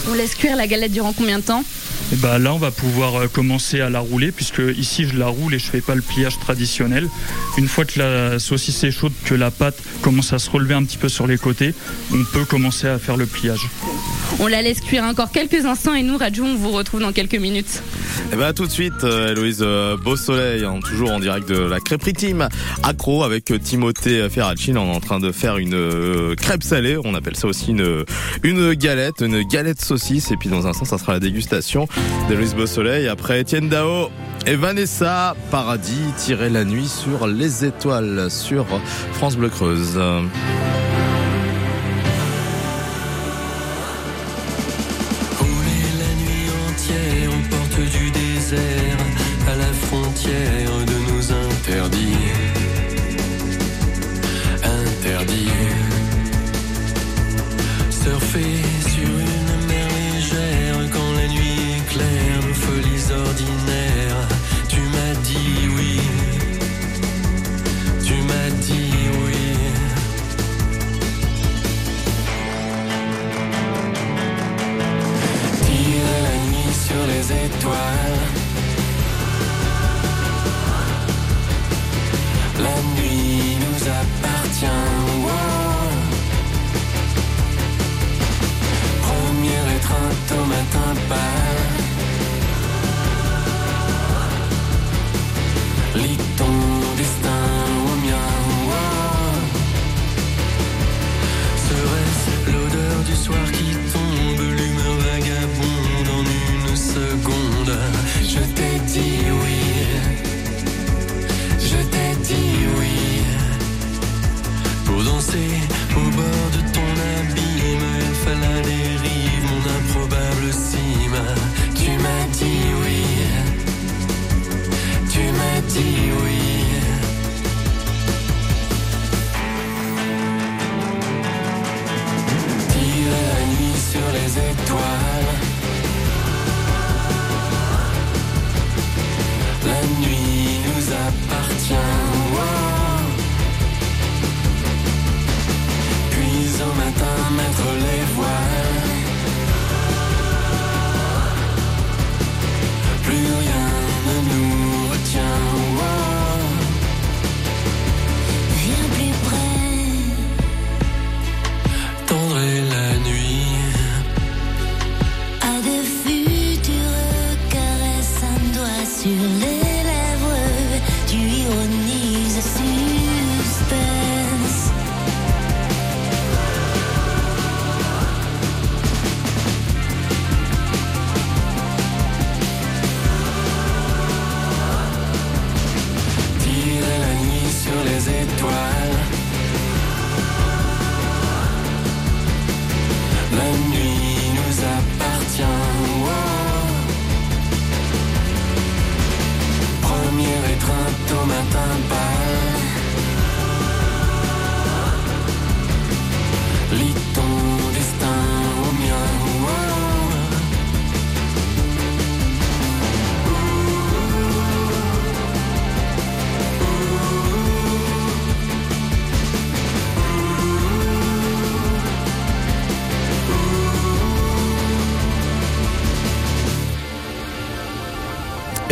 On 0.08 0.14
laisse 0.14 0.34
cuire 0.34 0.56
la 0.56 0.66
galette 0.66 0.92
durant 0.92 1.12
combien 1.12 1.38
de 1.38 1.44
temps? 1.44 1.64
Et 2.12 2.16
bah 2.16 2.38
là, 2.38 2.54
on 2.54 2.58
va 2.58 2.70
pouvoir 2.70 3.14
euh, 3.14 3.28
commencer 3.28 3.80
à 3.80 3.90
la 3.90 4.00
rouler 4.00 4.32
puisque 4.32 4.62
ici 4.76 5.06
je 5.06 5.16
la 5.16 5.28
roule 5.28 5.54
et 5.54 5.58
je 5.58 5.66
fais 5.66 5.80
pas 5.80 5.94
le 5.94 6.02
pliage 6.02 6.38
traditionnel. 6.40 7.08
Une 7.56 7.68
fois 7.68 7.84
que 7.84 7.98
la 7.98 8.38
saucisse 8.38 8.82
est 8.82 8.90
chaude, 8.90 9.12
que 9.24 9.34
la 9.34 9.50
pâte 9.50 9.78
commence 10.02 10.32
à 10.32 10.38
se 10.38 10.50
relever 10.50 10.74
un 10.74 10.82
petit 10.84 10.98
peu 10.98 11.08
sur 11.08 11.26
les 11.26 11.38
côtés, 11.38 11.74
on 12.12 12.24
peut 12.32 12.44
commencer 12.44 12.88
à 12.88 12.98
faire 12.98 13.16
le 13.16 13.26
pliage. 13.26 13.68
On 14.38 14.46
la 14.46 14.62
laisse 14.62 14.80
cuire 14.80 15.04
encore 15.04 15.32
quelques 15.32 15.66
instants 15.66 15.94
et 15.94 16.02
nous, 16.02 16.16
Raju, 16.16 16.42
on 16.42 16.54
vous 16.54 16.70
retrouve 16.70 17.00
dans 17.00 17.12
quelques 17.12 17.34
minutes. 17.34 17.82
Et 18.32 18.36
ben 18.36 18.52
tout 18.52 18.66
de 18.66 18.70
suite, 18.70 19.02
euh, 19.02 19.32
Héloïse 19.32 19.58
euh, 19.60 19.96
Beausoleil, 19.96 20.64
hein, 20.64 20.78
toujours 20.82 21.10
en 21.10 21.18
direct 21.18 21.48
de 21.48 21.58
la 21.58 21.80
crêperie 21.80 22.12
team 22.12 22.48
accro 22.82 23.24
avec 23.24 23.50
euh, 23.50 23.58
Timothée 23.58 24.28
Ferracine. 24.30 24.78
On 24.78 24.92
est 24.92 24.96
en 24.96 25.00
train 25.00 25.18
de 25.18 25.32
faire 25.32 25.58
une 25.58 26.34
crêpe 26.36 26.62
salée. 26.62 26.96
On 27.04 27.14
appelle 27.14 27.36
ça 27.36 27.48
aussi 27.48 27.70
une 27.70 28.04
une 28.42 28.74
galette, 28.74 29.20
une 29.20 29.42
galette 29.42 29.80
saucisse. 29.80 30.30
Et 30.30 30.36
puis 30.36 30.48
dans 30.48 30.66
un 30.66 30.72
sens, 30.72 30.88
ça 30.88 30.98
sera 30.98 31.12
la 31.12 31.20
dégustation 31.20 31.88
d'Héloïse 32.28 32.54
Beausoleil. 32.54 33.08
Après 33.08 33.40
Étienne 33.40 33.68
Dao 33.68 34.10
et 34.46 34.54
Vanessa 34.54 35.34
Paradis, 35.50 36.12
tirer 36.16 36.50
la 36.50 36.64
nuit 36.64 36.88
sur 36.88 37.26
les 37.26 37.64
étoiles 37.64 38.30
sur 38.30 38.66
France 39.12 39.36
Bleu 39.36 39.48
Creuse. 39.48 39.98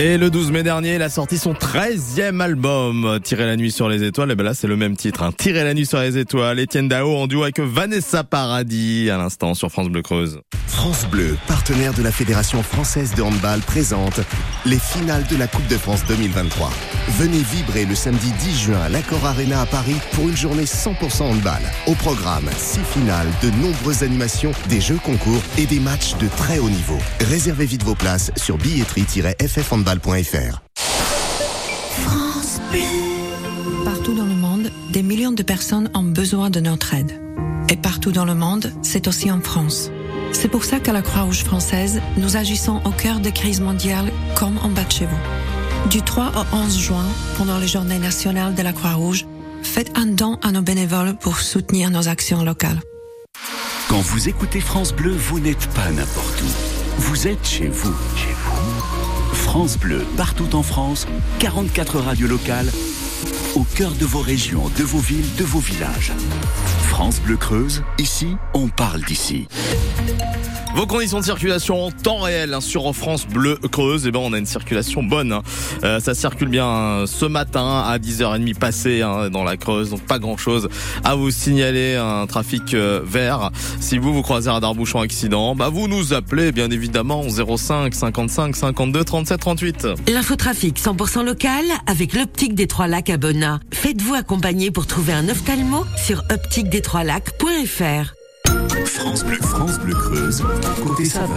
Et 0.00 0.16
le 0.16 0.30
12 0.30 0.52
mai 0.52 0.62
dernier, 0.62 0.94
il 0.94 1.02
a 1.02 1.08
sorti 1.08 1.38
son 1.38 1.54
13e 1.54 2.40
album, 2.40 3.18
Tirer 3.24 3.46
la 3.46 3.56
nuit 3.56 3.72
sur 3.72 3.88
les 3.88 4.04
étoiles. 4.04 4.30
Et 4.30 4.36
ben 4.36 4.44
là, 4.44 4.54
c'est 4.54 4.68
le 4.68 4.76
même 4.76 4.96
titre, 4.96 5.24
hein. 5.24 5.32
Tirer 5.36 5.64
la 5.64 5.74
nuit 5.74 5.86
sur 5.86 5.98
les 5.98 6.16
étoiles. 6.16 6.60
Étienne 6.60 6.86
Dao 6.86 7.16
en 7.16 7.26
duo 7.26 7.42
avec 7.42 7.58
Vanessa 7.58 8.22
Paradis 8.22 9.10
à 9.10 9.18
l'instant 9.18 9.54
sur 9.54 9.72
France 9.72 9.88
Bleu 9.88 10.02
Creuse. 10.02 10.40
France 10.68 11.06
Bleu, 11.10 11.36
partenaire 11.48 11.92
de 11.94 12.02
la 12.02 12.12
Fédération 12.12 12.62
française 12.62 13.12
de 13.16 13.22
handball, 13.22 13.58
présente 13.60 14.20
les 14.64 14.78
finales 14.78 15.24
de 15.28 15.36
la 15.36 15.48
Coupe 15.48 15.66
de 15.66 15.76
France 15.76 16.04
2023. 16.06 16.70
Venez 17.18 17.42
vibrer 17.42 17.84
le 17.84 17.96
samedi 17.96 18.30
10 18.38 18.58
juin 18.60 18.80
à 18.80 18.88
l'Accor 18.88 19.26
Arena 19.26 19.62
à 19.62 19.66
Paris 19.66 19.96
pour 20.12 20.28
une 20.28 20.36
journée 20.36 20.66
100% 20.66 21.22
handball. 21.22 21.62
Au 21.88 21.94
programme, 21.94 22.48
six 22.56 22.84
finales, 22.92 23.26
de 23.42 23.50
nombreuses 23.60 24.04
animations, 24.04 24.52
des 24.68 24.80
jeux 24.80 25.00
concours 25.02 25.42
et 25.56 25.66
des 25.66 25.80
matchs 25.80 26.16
de 26.18 26.28
très 26.28 26.60
haut 26.60 26.70
niveau. 26.70 26.98
Réservez 27.28 27.66
vite 27.66 27.82
vos 27.82 27.96
places 27.96 28.30
sur 28.36 28.56
France 32.02 32.60
Bleu. 32.70 32.80
Partout 33.86 34.14
dans 34.14 34.26
le 34.26 34.34
monde, 34.34 34.70
des 34.90 35.02
millions 35.02 35.32
de 35.32 35.42
personnes 35.42 35.90
ont 35.94 36.02
besoin 36.02 36.50
de 36.50 36.60
notre 36.60 36.92
aide. 36.92 37.18
Et 37.70 37.76
partout 37.76 38.12
dans 38.12 38.26
le 38.26 38.34
monde, 38.34 38.70
c'est 38.82 39.08
aussi 39.08 39.30
en 39.30 39.40
France. 39.40 39.90
C'est 40.32 40.48
pour 40.48 40.64
ça 40.64 40.78
qu'à 40.78 40.92
la 40.92 41.00
Croix-Rouge 41.00 41.42
française, 41.42 42.02
nous 42.18 42.36
agissons 42.36 42.82
au 42.84 42.90
cœur 42.90 43.20
des 43.20 43.32
crises 43.32 43.62
mondiales 43.62 44.12
comme 44.34 44.58
en 44.58 44.68
bas 44.68 44.84
de 44.84 44.92
chez 44.92 45.06
vous. 45.06 45.88
Du 45.88 46.02
3 46.02 46.32
au 46.36 46.56
11 46.56 46.78
juin, 46.78 47.06
pendant 47.38 47.58
les 47.58 47.66
journées 47.66 47.98
nationales 47.98 48.54
de 48.54 48.62
la 48.62 48.74
Croix-Rouge, 48.74 49.24
faites 49.62 49.96
un 49.96 50.04
don 50.04 50.38
à 50.42 50.52
nos 50.52 50.60
bénévoles 50.60 51.16
pour 51.16 51.38
soutenir 51.38 51.90
nos 51.90 52.08
actions 52.08 52.44
locales. 52.44 52.82
Quand 53.88 54.00
vous 54.00 54.28
écoutez 54.28 54.60
France 54.60 54.92
Bleu, 54.92 55.12
vous 55.16 55.40
n'êtes 55.40 55.66
pas 55.68 55.90
n'importe 55.90 56.42
où. 56.42 57.00
Vous 57.00 57.26
êtes 57.26 57.46
chez 57.46 57.68
vous. 57.68 57.94
Chez 58.16 58.34
vous. 58.34 58.37
France 59.48 59.78
Bleu, 59.78 60.04
partout 60.18 60.54
en 60.54 60.62
France, 60.62 61.06
44 61.38 62.00
radios 62.00 62.28
locales, 62.28 62.70
au 63.56 63.64
cœur 63.74 63.92
de 63.92 64.04
vos 64.04 64.20
régions, 64.20 64.70
de 64.76 64.84
vos 64.84 64.98
villes, 64.98 65.24
de 65.36 65.44
vos 65.44 65.60
villages. 65.60 66.12
France 66.88 67.20
Bleu 67.20 67.36
Creuse, 67.36 67.82
ici, 67.98 68.28
on 68.54 68.68
parle 68.68 69.02
d'ici. 69.02 69.46
Vos 70.76 70.86
conditions 70.86 71.18
de 71.18 71.24
circulation 71.24 71.86
en 71.86 71.90
temps 71.90 72.18
réel 72.20 72.54
hein, 72.54 72.60
sur 72.60 72.94
France 72.94 73.26
Bleu 73.26 73.56
Creuse, 73.72 74.06
et 74.06 74.12
ben 74.12 74.20
on 74.22 74.32
a 74.32 74.38
une 74.38 74.46
circulation 74.46 75.02
bonne. 75.02 75.32
hein. 75.32 75.42
Euh, 75.82 75.98
ça 75.98 76.14
circule 76.14 76.48
bien 76.48 76.66
hein, 76.66 77.04
ce 77.06 77.24
matin 77.24 77.82
à 77.84 77.98
10h30 77.98 78.54
passé 78.54 79.02
hein, 79.02 79.28
dans 79.30 79.42
la 79.42 79.56
Creuse, 79.56 79.90
donc 79.90 80.02
pas 80.02 80.20
grand 80.20 80.36
chose 80.36 80.68
à 81.02 81.16
vous 81.16 81.30
signaler. 81.32 81.96
Un 81.96 82.26
trafic 82.28 82.74
euh, 82.74 83.00
vert. 83.04 83.50
Si 83.80 83.98
vous 83.98 84.12
vous 84.14 84.22
croisez 84.22 84.50
un 84.50 84.60
Darbouchon 84.60 85.00
accident, 85.00 85.56
bah 85.56 85.68
vous 85.68 85.88
nous 85.88 86.12
appelez 86.12 86.52
bien 86.52 86.70
évidemment 86.70 87.22
au 87.22 87.56
05 87.56 87.92
55 87.92 88.54
52 88.54 89.02
37 89.04 89.40
38. 89.40 89.88
L'infotrafic 90.12 90.78
100% 90.78 91.24
local 91.24 91.64
avec 91.86 92.12
l'optique 92.12 92.54
des 92.54 92.68
Trois 92.68 92.86
Lacs 92.86 93.10
à 93.10 93.16
Faites-vous 93.72 94.14
accompagner 94.14 94.70
pour 94.70 94.86
trouver 94.86 95.12
un 95.12 95.28
ophtalmo 95.28 95.84
sur 95.96 96.22
optiquedestroislacs.fr. 96.30 98.14
France 98.86 99.24
Bleu, 99.24 99.36
France 99.40 99.78
Bleu 99.80 99.94
Creuse, 99.94 100.42
côté 100.86 101.04
saveur. 101.04 101.36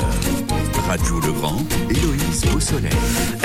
Radio 0.87 1.19
Legrand, 1.21 1.61
Héloïse 1.89 2.41
Beausoleil. 2.51 2.91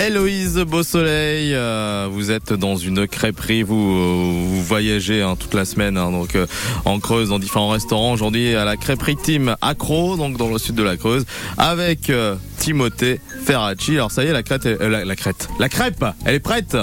Héloïse 0.05 0.57
Beausoleil, 0.59 1.55
euh, 1.55 2.09
vous 2.11 2.31
êtes 2.31 2.53
dans 2.53 2.77
une 2.77 3.07
crêperie, 3.07 3.63
vous, 3.63 3.75
euh, 3.75 4.47
vous 4.49 4.63
voyagez 4.63 5.23
hein, 5.23 5.37
toute 5.39 5.55
la 5.55 5.65
semaine, 5.65 5.97
hein, 5.97 6.11
donc 6.11 6.35
euh, 6.35 6.47
en 6.85 6.99
Creuse, 6.99 7.29
dans 7.29 7.39
différents 7.39 7.69
restaurants. 7.71 8.13
Aujourd'hui 8.13 8.55
à 8.55 8.65
la 8.65 8.77
crêperie 8.77 9.17
Team 9.17 9.55
Accro, 9.61 10.17
donc 10.17 10.37
dans 10.39 10.49
le 10.49 10.59
sud 10.59 10.75
de 10.75 10.83
la 10.83 10.97
Creuse, 10.97 11.25
avec 11.59 12.11
euh, 12.11 12.35
Timothée 12.59 13.21
Ferracci. 13.45 13.93
Alors 13.93 14.11
ça 14.11 14.25
y 14.25 14.29
est, 14.29 14.33
la 14.33 14.43
crête, 14.43 14.67
est- 14.67 14.81
euh, 14.81 14.89
la, 14.89 15.05
la 15.05 15.17
crête, 15.17 15.49
la 15.61 15.69
crêpe, 15.69 16.05
elle 16.25 16.35
est 16.37 16.41
prête. 16.41 16.77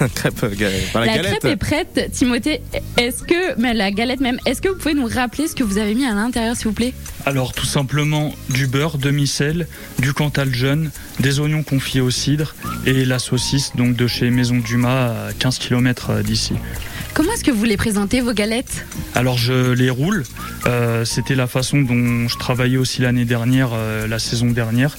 crêpe, 0.14 0.42
euh, 0.42 0.50
enfin, 0.88 1.00
la, 1.00 1.06
La 1.06 1.16
galette. 1.16 1.38
crêpe 1.40 1.44
est 1.52 1.56
prête, 1.56 2.10
Timothée. 2.12 2.60
Est-ce 2.98 3.22
que, 3.22 3.58
mais 3.58 3.74
la 3.74 3.90
galette 3.90 4.20
même, 4.20 4.38
est-ce 4.46 4.60
que 4.60 4.68
vous 4.68 4.76
pouvez 4.76 4.94
nous 4.94 5.06
rappeler 5.06 5.48
ce 5.48 5.54
que 5.54 5.64
vous 5.64 5.78
avez 5.78 5.94
mis 5.94 6.04
à 6.06 6.14
l'intérieur, 6.14 6.56
s'il 6.56 6.66
vous 6.68 6.72
plaît? 6.72 6.92
Alors 7.24 7.52
tout 7.52 7.66
simplement 7.66 8.34
du 8.50 8.66
beurre, 8.66 8.98
demi-sel, 8.98 9.66
du 9.98 10.12
cantal 10.12 10.54
jeune, 10.54 10.90
des 11.20 11.40
oignons 11.40 11.62
confits 11.62 12.00
au 12.00 12.10
cidre 12.10 12.54
et 12.86 13.04
la 13.04 13.18
saucisse 13.18 13.72
donc 13.74 13.96
de 13.96 14.06
chez 14.06 14.30
Maison 14.30 14.56
Dumas 14.58 15.28
à 15.28 15.32
15 15.38 15.58
km 15.58 16.22
d'ici. 16.22 16.54
Comment 17.16 17.32
est-ce 17.32 17.44
que 17.44 17.50
vous 17.50 17.64
les 17.64 17.78
présentez, 17.78 18.20
vos 18.20 18.34
galettes? 18.34 18.84
Alors 19.14 19.38
je 19.38 19.72
les 19.72 19.88
roule, 19.88 20.24
euh, 20.66 21.06
c'était 21.06 21.34
la 21.34 21.46
façon 21.46 21.80
dont 21.80 22.28
je 22.28 22.36
travaillais 22.36 22.76
aussi 22.76 23.00
l'année 23.00 23.24
dernière, 23.24 23.70
euh, 23.72 24.06
la 24.06 24.18
saison 24.18 24.48
dernière, 24.48 24.94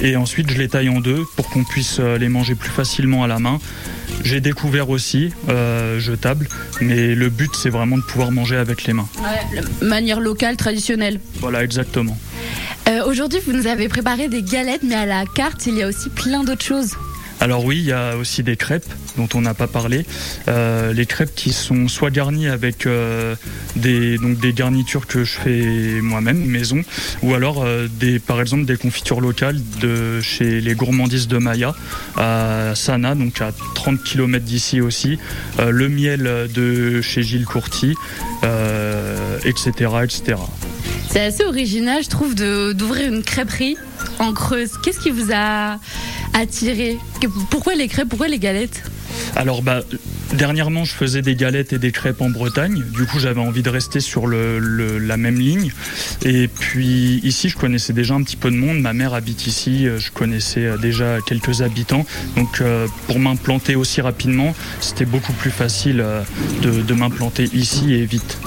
et 0.00 0.16
ensuite 0.16 0.50
je 0.50 0.56
les 0.56 0.68
taille 0.70 0.88
en 0.88 1.00
deux 1.00 1.22
pour 1.36 1.50
qu'on 1.50 1.64
puisse 1.64 1.98
euh, 2.00 2.16
les 2.16 2.30
manger 2.30 2.54
plus 2.54 2.70
facilement 2.70 3.22
à 3.22 3.26
la 3.26 3.38
main. 3.38 3.58
J'ai 4.24 4.40
découvert 4.40 4.88
aussi 4.88 5.28
euh, 5.50 6.00
jetable, 6.00 6.48
mais 6.80 7.14
le 7.14 7.28
but 7.28 7.50
c'est 7.54 7.68
vraiment 7.68 7.98
de 7.98 8.02
pouvoir 8.02 8.30
manger 8.32 8.56
avec 8.56 8.84
les 8.84 8.94
mains. 8.94 9.08
Manière 9.82 10.20
locale, 10.20 10.56
traditionnelle. 10.56 11.20
Voilà 11.34 11.62
exactement. 11.62 12.16
Euh, 12.88 13.04
Aujourd'hui, 13.04 13.40
vous 13.46 13.52
nous 13.52 13.66
avez 13.66 13.88
préparé 13.88 14.28
des 14.28 14.42
galettes, 14.42 14.82
mais 14.82 14.94
à 14.94 15.04
la 15.04 15.24
carte, 15.26 15.66
il 15.66 15.76
y 15.76 15.82
a 15.82 15.88
aussi 15.88 16.08
plein 16.08 16.44
d'autres 16.44 16.64
choses. 16.64 16.92
Alors 17.40 17.64
oui, 17.64 17.76
il 17.76 17.84
y 17.84 17.92
a 17.92 18.16
aussi 18.16 18.42
des 18.42 18.56
crêpes 18.56 18.90
dont 19.16 19.28
on 19.34 19.40
n'a 19.40 19.54
pas 19.54 19.68
parlé. 19.68 20.04
Euh, 20.48 20.92
les 20.92 21.06
crêpes 21.06 21.34
qui 21.34 21.52
sont 21.52 21.86
soit 21.86 22.10
garnies 22.10 22.48
avec 22.48 22.86
euh, 22.86 23.36
des, 23.76 24.18
garnitures 24.52 25.06
que 25.06 25.24
je 25.24 25.38
fais 25.38 26.00
moi-même, 26.00 26.44
maison, 26.44 26.82
ou 27.22 27.34
alors 27.34 27.62
euh, 27.62 27.86
des, 27.88 28.18
par 28.18 28.40
exemple 28.40 28.64
des 28.64 28.76
confitures 28.76 29.20
locales 29.20 29.60
de 29.80 30.20
chez 30.20 30.60
les 30.60 30.74
gourmandises 30.74 31.28
de 31.28 31.38
Maya 31.38 31.74
à 32.16 32.72
Sana, 32.74 33.14
donc 33.14 33.40
à 33.40 33.52
30 33.74 34.02
km 34.02 34.44
d'ici 34.44 34.80
aussi. 34.80 35.18
Le 35.58 35.88
miel 35.88 36.48
de 36.52 37.00
chez 37.02 37.22
Gilles 37.22 37.44
Courty, 37.46 37.94
etc., 39.44 39.90
etc. 40.02 40.36
C'est 41.10 41.20
assez 41.20 41.44
original, 41.44 42.02
je 42.02 42.08
trouve, 42.08 42.34
d'ouvrir 42.34 43.12
une 43.12 43.22
crêperie 43.22 43.76
en 44.18 44.32
Creuse. 44.32 44.72
Qu'est-ce 44.82 45.00
qui 45.00 45.10
vous 45.10 45.30
a 45.32 45.78
attiré 46.34 46.98
Pourquoi 47.50 47.74
les 47.74 47.88
crêpes 47.88 48.08
Pourquoi 48.08 48.28
les 48.28 48.38
galettes? 48.38 48.82
Alors 49.36 49.62
bah 49.62 49.80
dernièrement 50.32 50.84
je 50.84 50.92
faisais 50.92 51.22
des 51.22 51.34
galettes 51.34 51.72
et 51.72 51.78
des 51.78 51.92
crêpes 51.92 52.20
en 52.20 52.30
Bretagne. 52.30 52.82
Du 52.92 53.06
coup 53.06 53.18
j'avais 53.18 53.40
envie 53.40 53.62
de 53.62 53.70
rester 53.70 54.00
sur 54.00 54.26
la 54.28 55.16
même 55.16 55.38
ligne. 55.38 55.72
Et 56.24 56.48
puis 56.48 57.20
ici 57.24 57.48
je 57.48 57.56
connaissais 57.56 57.92
déjà 57.92 58.14
un 58.14 58.22
petit 58.22 58.36
peu 58.36 58.50
de 58.50 58.56
monde. 58.56 58.80
Ma 58.80 58.92
mère 58.92 59.14
habite 59.14 59.46
ici. 59.46 59.86
euh, 59.86 59.98
Je 59.98 60.10
connaissais 60.12 60.64
euh, 60.66 60.76
déjà 60.76 61.18
quelques 61.26 61.62
habitants. 61.62 62.06
Donc 62.36 62.60
euh, 62.60 62.86
pour 63.06 63.18
m'implanter 63.18 63.74
aussi 63.76 64.00
rapidement, 64.00 64.54
c'était 64.80 65.04
beaucoup 65.06 65.32
plus 65.32 65.50
facile 65.50 66.04
de 66.62 66.94
m'implanter 66.94 67.48
ici 67.52 67.94
et 67.94 68.04
vite. 68.04 68.38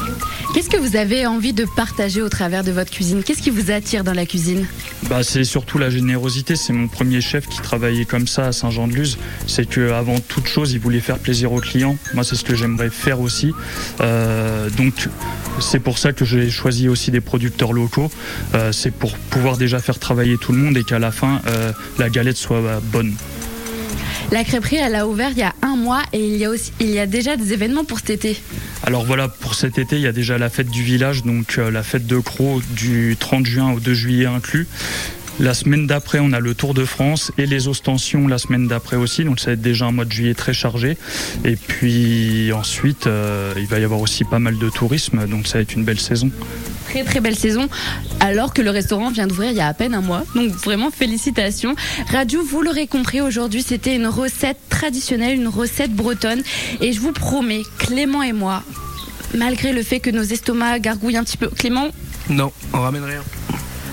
Qu'est-ce 0.53 0.69
que 0.69 0.77
vous 0.77 0.97
avez 0.97 1.25
envie 1.25 1.53
de 1.53 1.63
partager 1.63 2.21
au 2.21 2.27
travers 2.27 2.65
de 2.65 2.71
votre 2.71 2.91
cuisine? 2.91 3.23
Qu'est-ce 3.23 3.41
qui 3.41 3.51
vous 3.51 3.71
attire 3.71 4.03
dans 4.03 4.13
la 4.13 4.25
cuisine? 4.25 4.67
Bah, 5.09 5.23
c'est 5.23 5.45
surtout 5.45 5.77
la 5.77 5.89
générosité. 5.89 6.57
C'est 6.57 6.73
mon 6.73 6.89
premier 6.89 7.21
chef 7.21 7.47
qui 7.47 7.61
travaillait 7.61 8.03
comme 8.03 8.27
ça 8.27 8.47
à 8.47 8.51
Saint-Jean-de-Luz. 8.51 9.17
C'est 9.47 9.65
que 9.65 9.91
avant 9.91 10.19
toute 10.19 10.47
chose, 10.47 10.73
il 10.73 10.79
voulait 10.79 10.99
faire 10.99 11.19
plaisir 11.19 11.53
aux 11.53 11.61
clients. 11.61 11.95
Moi, 12.13 12.25
c'est 12.25 12.35
ce 12.35 12.43
que 12.43 12.53
j'aimerais 12.53 12.89
faire 12.89 13.21
aussi. 13.21 13.53
Euh, 14.01 14.69
donc, 14.71 15.07
c'est 15.61 15.79
pour 15.79 15.97
ça 15.97 16.11
que 16.11 16.25
j'ai 16.25 16.49
choisi 16.49 16.89
aussi 16.89 17.11
des 17.11 17.21
producteurs 17.21 17.71
locaux. 17.71 18.11
Euh, 18.53 18.73
c'est 18.73 18.91
pour 18.91 19.17
pouvoir 19.17 19.55
déjà 19.55 19.79
faire 19.79 19.99
travailler 19.99 20.37
tout 20.37 20.51
le 20.51 20.57
monde 20.57 20.75
et 20.75 20.83
qu'à 20.83 20.99
la 20.99 21.11
fin, 21.11 21.41
euh, 21.47 21.71
la 21.97 22.09
galette 22.09 22.37
soit 22.37 22.81
bonne. 22.91 23.13
La 24.31 24.45
crêperie, 24.45 24.77
elle 24.77 24.95
a 24.95 25.07
ouvert 25.07 25.31
il 25.31 25.39
y 25.39 25.43
a 25.43 25.53
un 25.61 25.75
mois 25.75 26.03
et 26.13 26.25
il 26.25 26.37
y 26.37 26.99
a, 26.99 27.05
déjà 27.05 27.35
des 27.35 27.51
événements 27.51 27.83
pour 27.83 27.99
cet 27.99 28.11
été. 28.11 28.41
Alors 28.83 29.03
voilà, 29.03 29.27
pour 29.27 29.55
cet 29.55 29.77
été, 29.77 29.97
il 29.97 30.01
y 30.03 30.07
a 30.07 30.13
déjà 30.13 30.37
la 30.37 30.49
fête 30.49 30.69
du 30.69 30.83
village, 30.83 31.23
donc 31.23 31.57
euh, 31.57 31.69
la 31.69 31.83
fête 31.83 32.07
de 32.07 32.17
Croc 32.17 32.61
du 32.73 33.17
30 33.19 33.45
juin 33.45 33.73
au 33.73 33.81
2 33.81 33.93
juillet 33.93 34.27
inclus. 34.27 34.67
La 35.41 35.53
semaine 35.53 35.85
d'après, 35.85 36.19
on 36.21 36.31
a 36.31 36.39
le 36.39 36.53
Tour 36.53 36.73
de 36.73 36.85
France 36.85 37.33
et 37.37 37.45
les 37.45 37.67
ostensions 37.67 38.27
la 38.27 38.37
semaine 38.37 38.67
d'après 38.67 38.95
aussi, 38.95 39.25
donc 39.25 39.39
ça 39.41 39.47
va 39.47 39.53
être 39.53 39.61
déjà 39.61 39.85
un 39.85 39.91
mois 39.91 40.05
de 40.05 40.11
juillet 40.11 40.33
très 40.33 40.53
chargé. 40.53 40.97
Et 41.43 41.57
puis 41.57 42.53
ensuite, 42.53 43.07
euh, 43.07 43.53
il 43.57 43.65
va 43.65 43.79
y 43.79 43.83
avoir 43.83 43.99
aussi 43.99 44.23
pas 44.23 44.39
mal 44.39 44.57
de 44.57 44.69
tourisme, 44.69 45.27
donc 45.27 45.47
ça 45.47 45.57
va 45.57 45.63
être 45.63 45.73
une 45.73 45.83
belle 45.83 45.99
saison. 45.99 46.29
Très 46.91 47.03
très 47.05 47.21
belle 47.21 47.37
saison, 47.37 47.69
alors 48.19 48.53
que 48.53 48.61
le 48.61 48.69
restaurant 48.69 49.11
vient 49.11 49.25
d'ouvrir 49.25 49.51
il 49.51 49.55
y 49.55 49.61
a 49.61 49.67
à 49.67 49.73
peine 49.73 49.93
un 49.93 50.01
mois. 50.01 50.23
Donc 50.35 50.51
vraiment 50.51 50.91
félicitations. 50.91 51.73
Radio, 52.11 52.43
vous 52.43 52.61
l'aurez 52.61 52.87
compris, 52.87 53.21
aujourd'hui 53.21 53.63
c'était 53.63 53.95
une 53.95 54.07
recette 54.07 54.57
traditionnelle, 54.69 55.35
une 55.35 55.47
recette 55.47 55.93
bretonne. 55.93 56.43
Et 56.81 56.91
je 56.91 56.99
vous 56.99 57.13
promets, 57.13 57.61
Clément 57.79 58.23
et 58.23 58.33
moi, 58.33 58.63
malgré 59.33 59.71
le 59.71 59.83
fait 59.83 60.01
que 60.01 60.09
nos 60.09 60.23
estomacs 60.23 60.81
gargouillent 60.81 61.15
un 61.17 61.23
petit 61.23 61.37
peu. 61.37 61.47
Clément, 61.47 61.87
Non, 62.29 62.51
on 62.73 62.81
ramène 62.81 63.05
rien. 63.05 63.23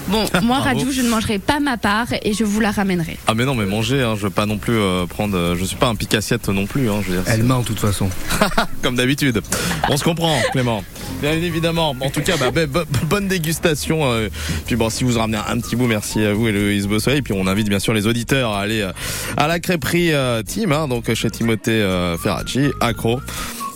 Bon, 0.09 0.25
moi 0.42 0.59
Bravo. 0.59 0.64
Radio, 0.64 0.90
je 0.90 1.03
ne 1.03 1.09
mangerai 1.09 1.38
pas 1.38 1.61
ma 1.61 1.77
part 1.77 2.09
et 2.23 2.33
je 2.33 2.44
vous 2.44 2.61
la 2.61 2.71
ramènerai. 2.71 3.18
Ah 3.27 3.35
mais 3.35 3.44
non 3.44 3.55
mais 3.55 3.66
manger, 3.66 4.03
hein, 4.03 4.14
je 4.16 4.23
veux 4.23 4.31
pas 4.31 4.47
non 4.47 4.59
plus 4.59 4.77
euh, 4.77 5.07
prendre, 5.07 5.37
euh, 5.37 5.57
je 5.57 5.64
suis 5.64 5.77
pas 5.77 5.88
un 5.88 5.94
pic-assiette 5.94 6.49
non 6.49 6.66
plus. 6.66 6.90
Hein, 6.90 7.01
je 7.05 7.12
veux 7.12 7.23
dire, 7.23 7.25
Elle 7.33 7.42
ment 7.44 7.61
de 7.61 7.64
toute 7.66 7.81
façon. 7.81 8.09
comme 8.83 8.97
d'habitude. 8.97 9.40
On 9.88 9.97
se 9.97 10.05
comprend, 10.05 10.40
Clément. 10.53 10.83
Bien 11.21 11.33
évidemment. 11.33 11.97
En 12.01 12.11
tout 12.11 12.21
cas, 12.23 12.37
bah, 12.38 12.51
bah, 12.51 12.66
bo- 12.66 12.85
bonne 13.07 13.29
dégustation. 13.29 14.01
euh, 14.11 14.29
puis 14.66 14.77
bon, 14.77 14.90
si 14.90 15.05
vous 15.05 15.18
ramenez 15.18 15.38
un 15.38 15.59
petit 15.61 15.77
bout, 15.77 15.87
merci 15.87 16.25
à 16.25 16.33
vous 16.33 16.49
et 16.49 16.53
le 16.53 16.99
Soleil. 16.99 17.23
Puis 17.23 17.35
on 17.37 17.47
invite 17.47 17.68
bien 17.68 17.79
sûr 17.81 17.92
les 17.94 18.07
auditeurs 18.07 18.53
à 18.53 18.61
aller 18.61 18.83
euh, 18.83 18.92
à 19.37 19.47
la 19.49 19.59
crêperie 19.61 20.12
euh, 20.12 20.42
Team, 20.42 20.73
hein, 20.73 20.88
donc 20.88 21.12
chez 21.14 21.31
Timothée 21.31 21.71
euh, 21.73 22.16
Ferracci, 22.18 22.68
accro. 22.81 23.21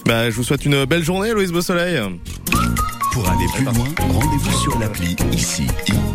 Bah, 0.07 0.31
je 0.31 0.37
vous 0.37 0.43
souhaite 0.43 0.65
une 0.65 0.85
belle 0.85 1.05
journée, 1.05 1.33
Louise 1.33 1.53
Beausoleil. 1.53 2.01
Pour 3.13 3.29
aller 3.29 3.47
plus 3.55 3.65
loin, 3.65 3.89
rendez-vous 4.11 4.53
sur 4.53 4.79
l'appli 4.79 5.15
ICI, 5.33 5.67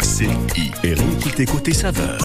ICI 0.02 0.72
et 0.84 0.94
réécoutez 0.96 1.46
côté 1.46 1.72
saveur. 1.72 2.16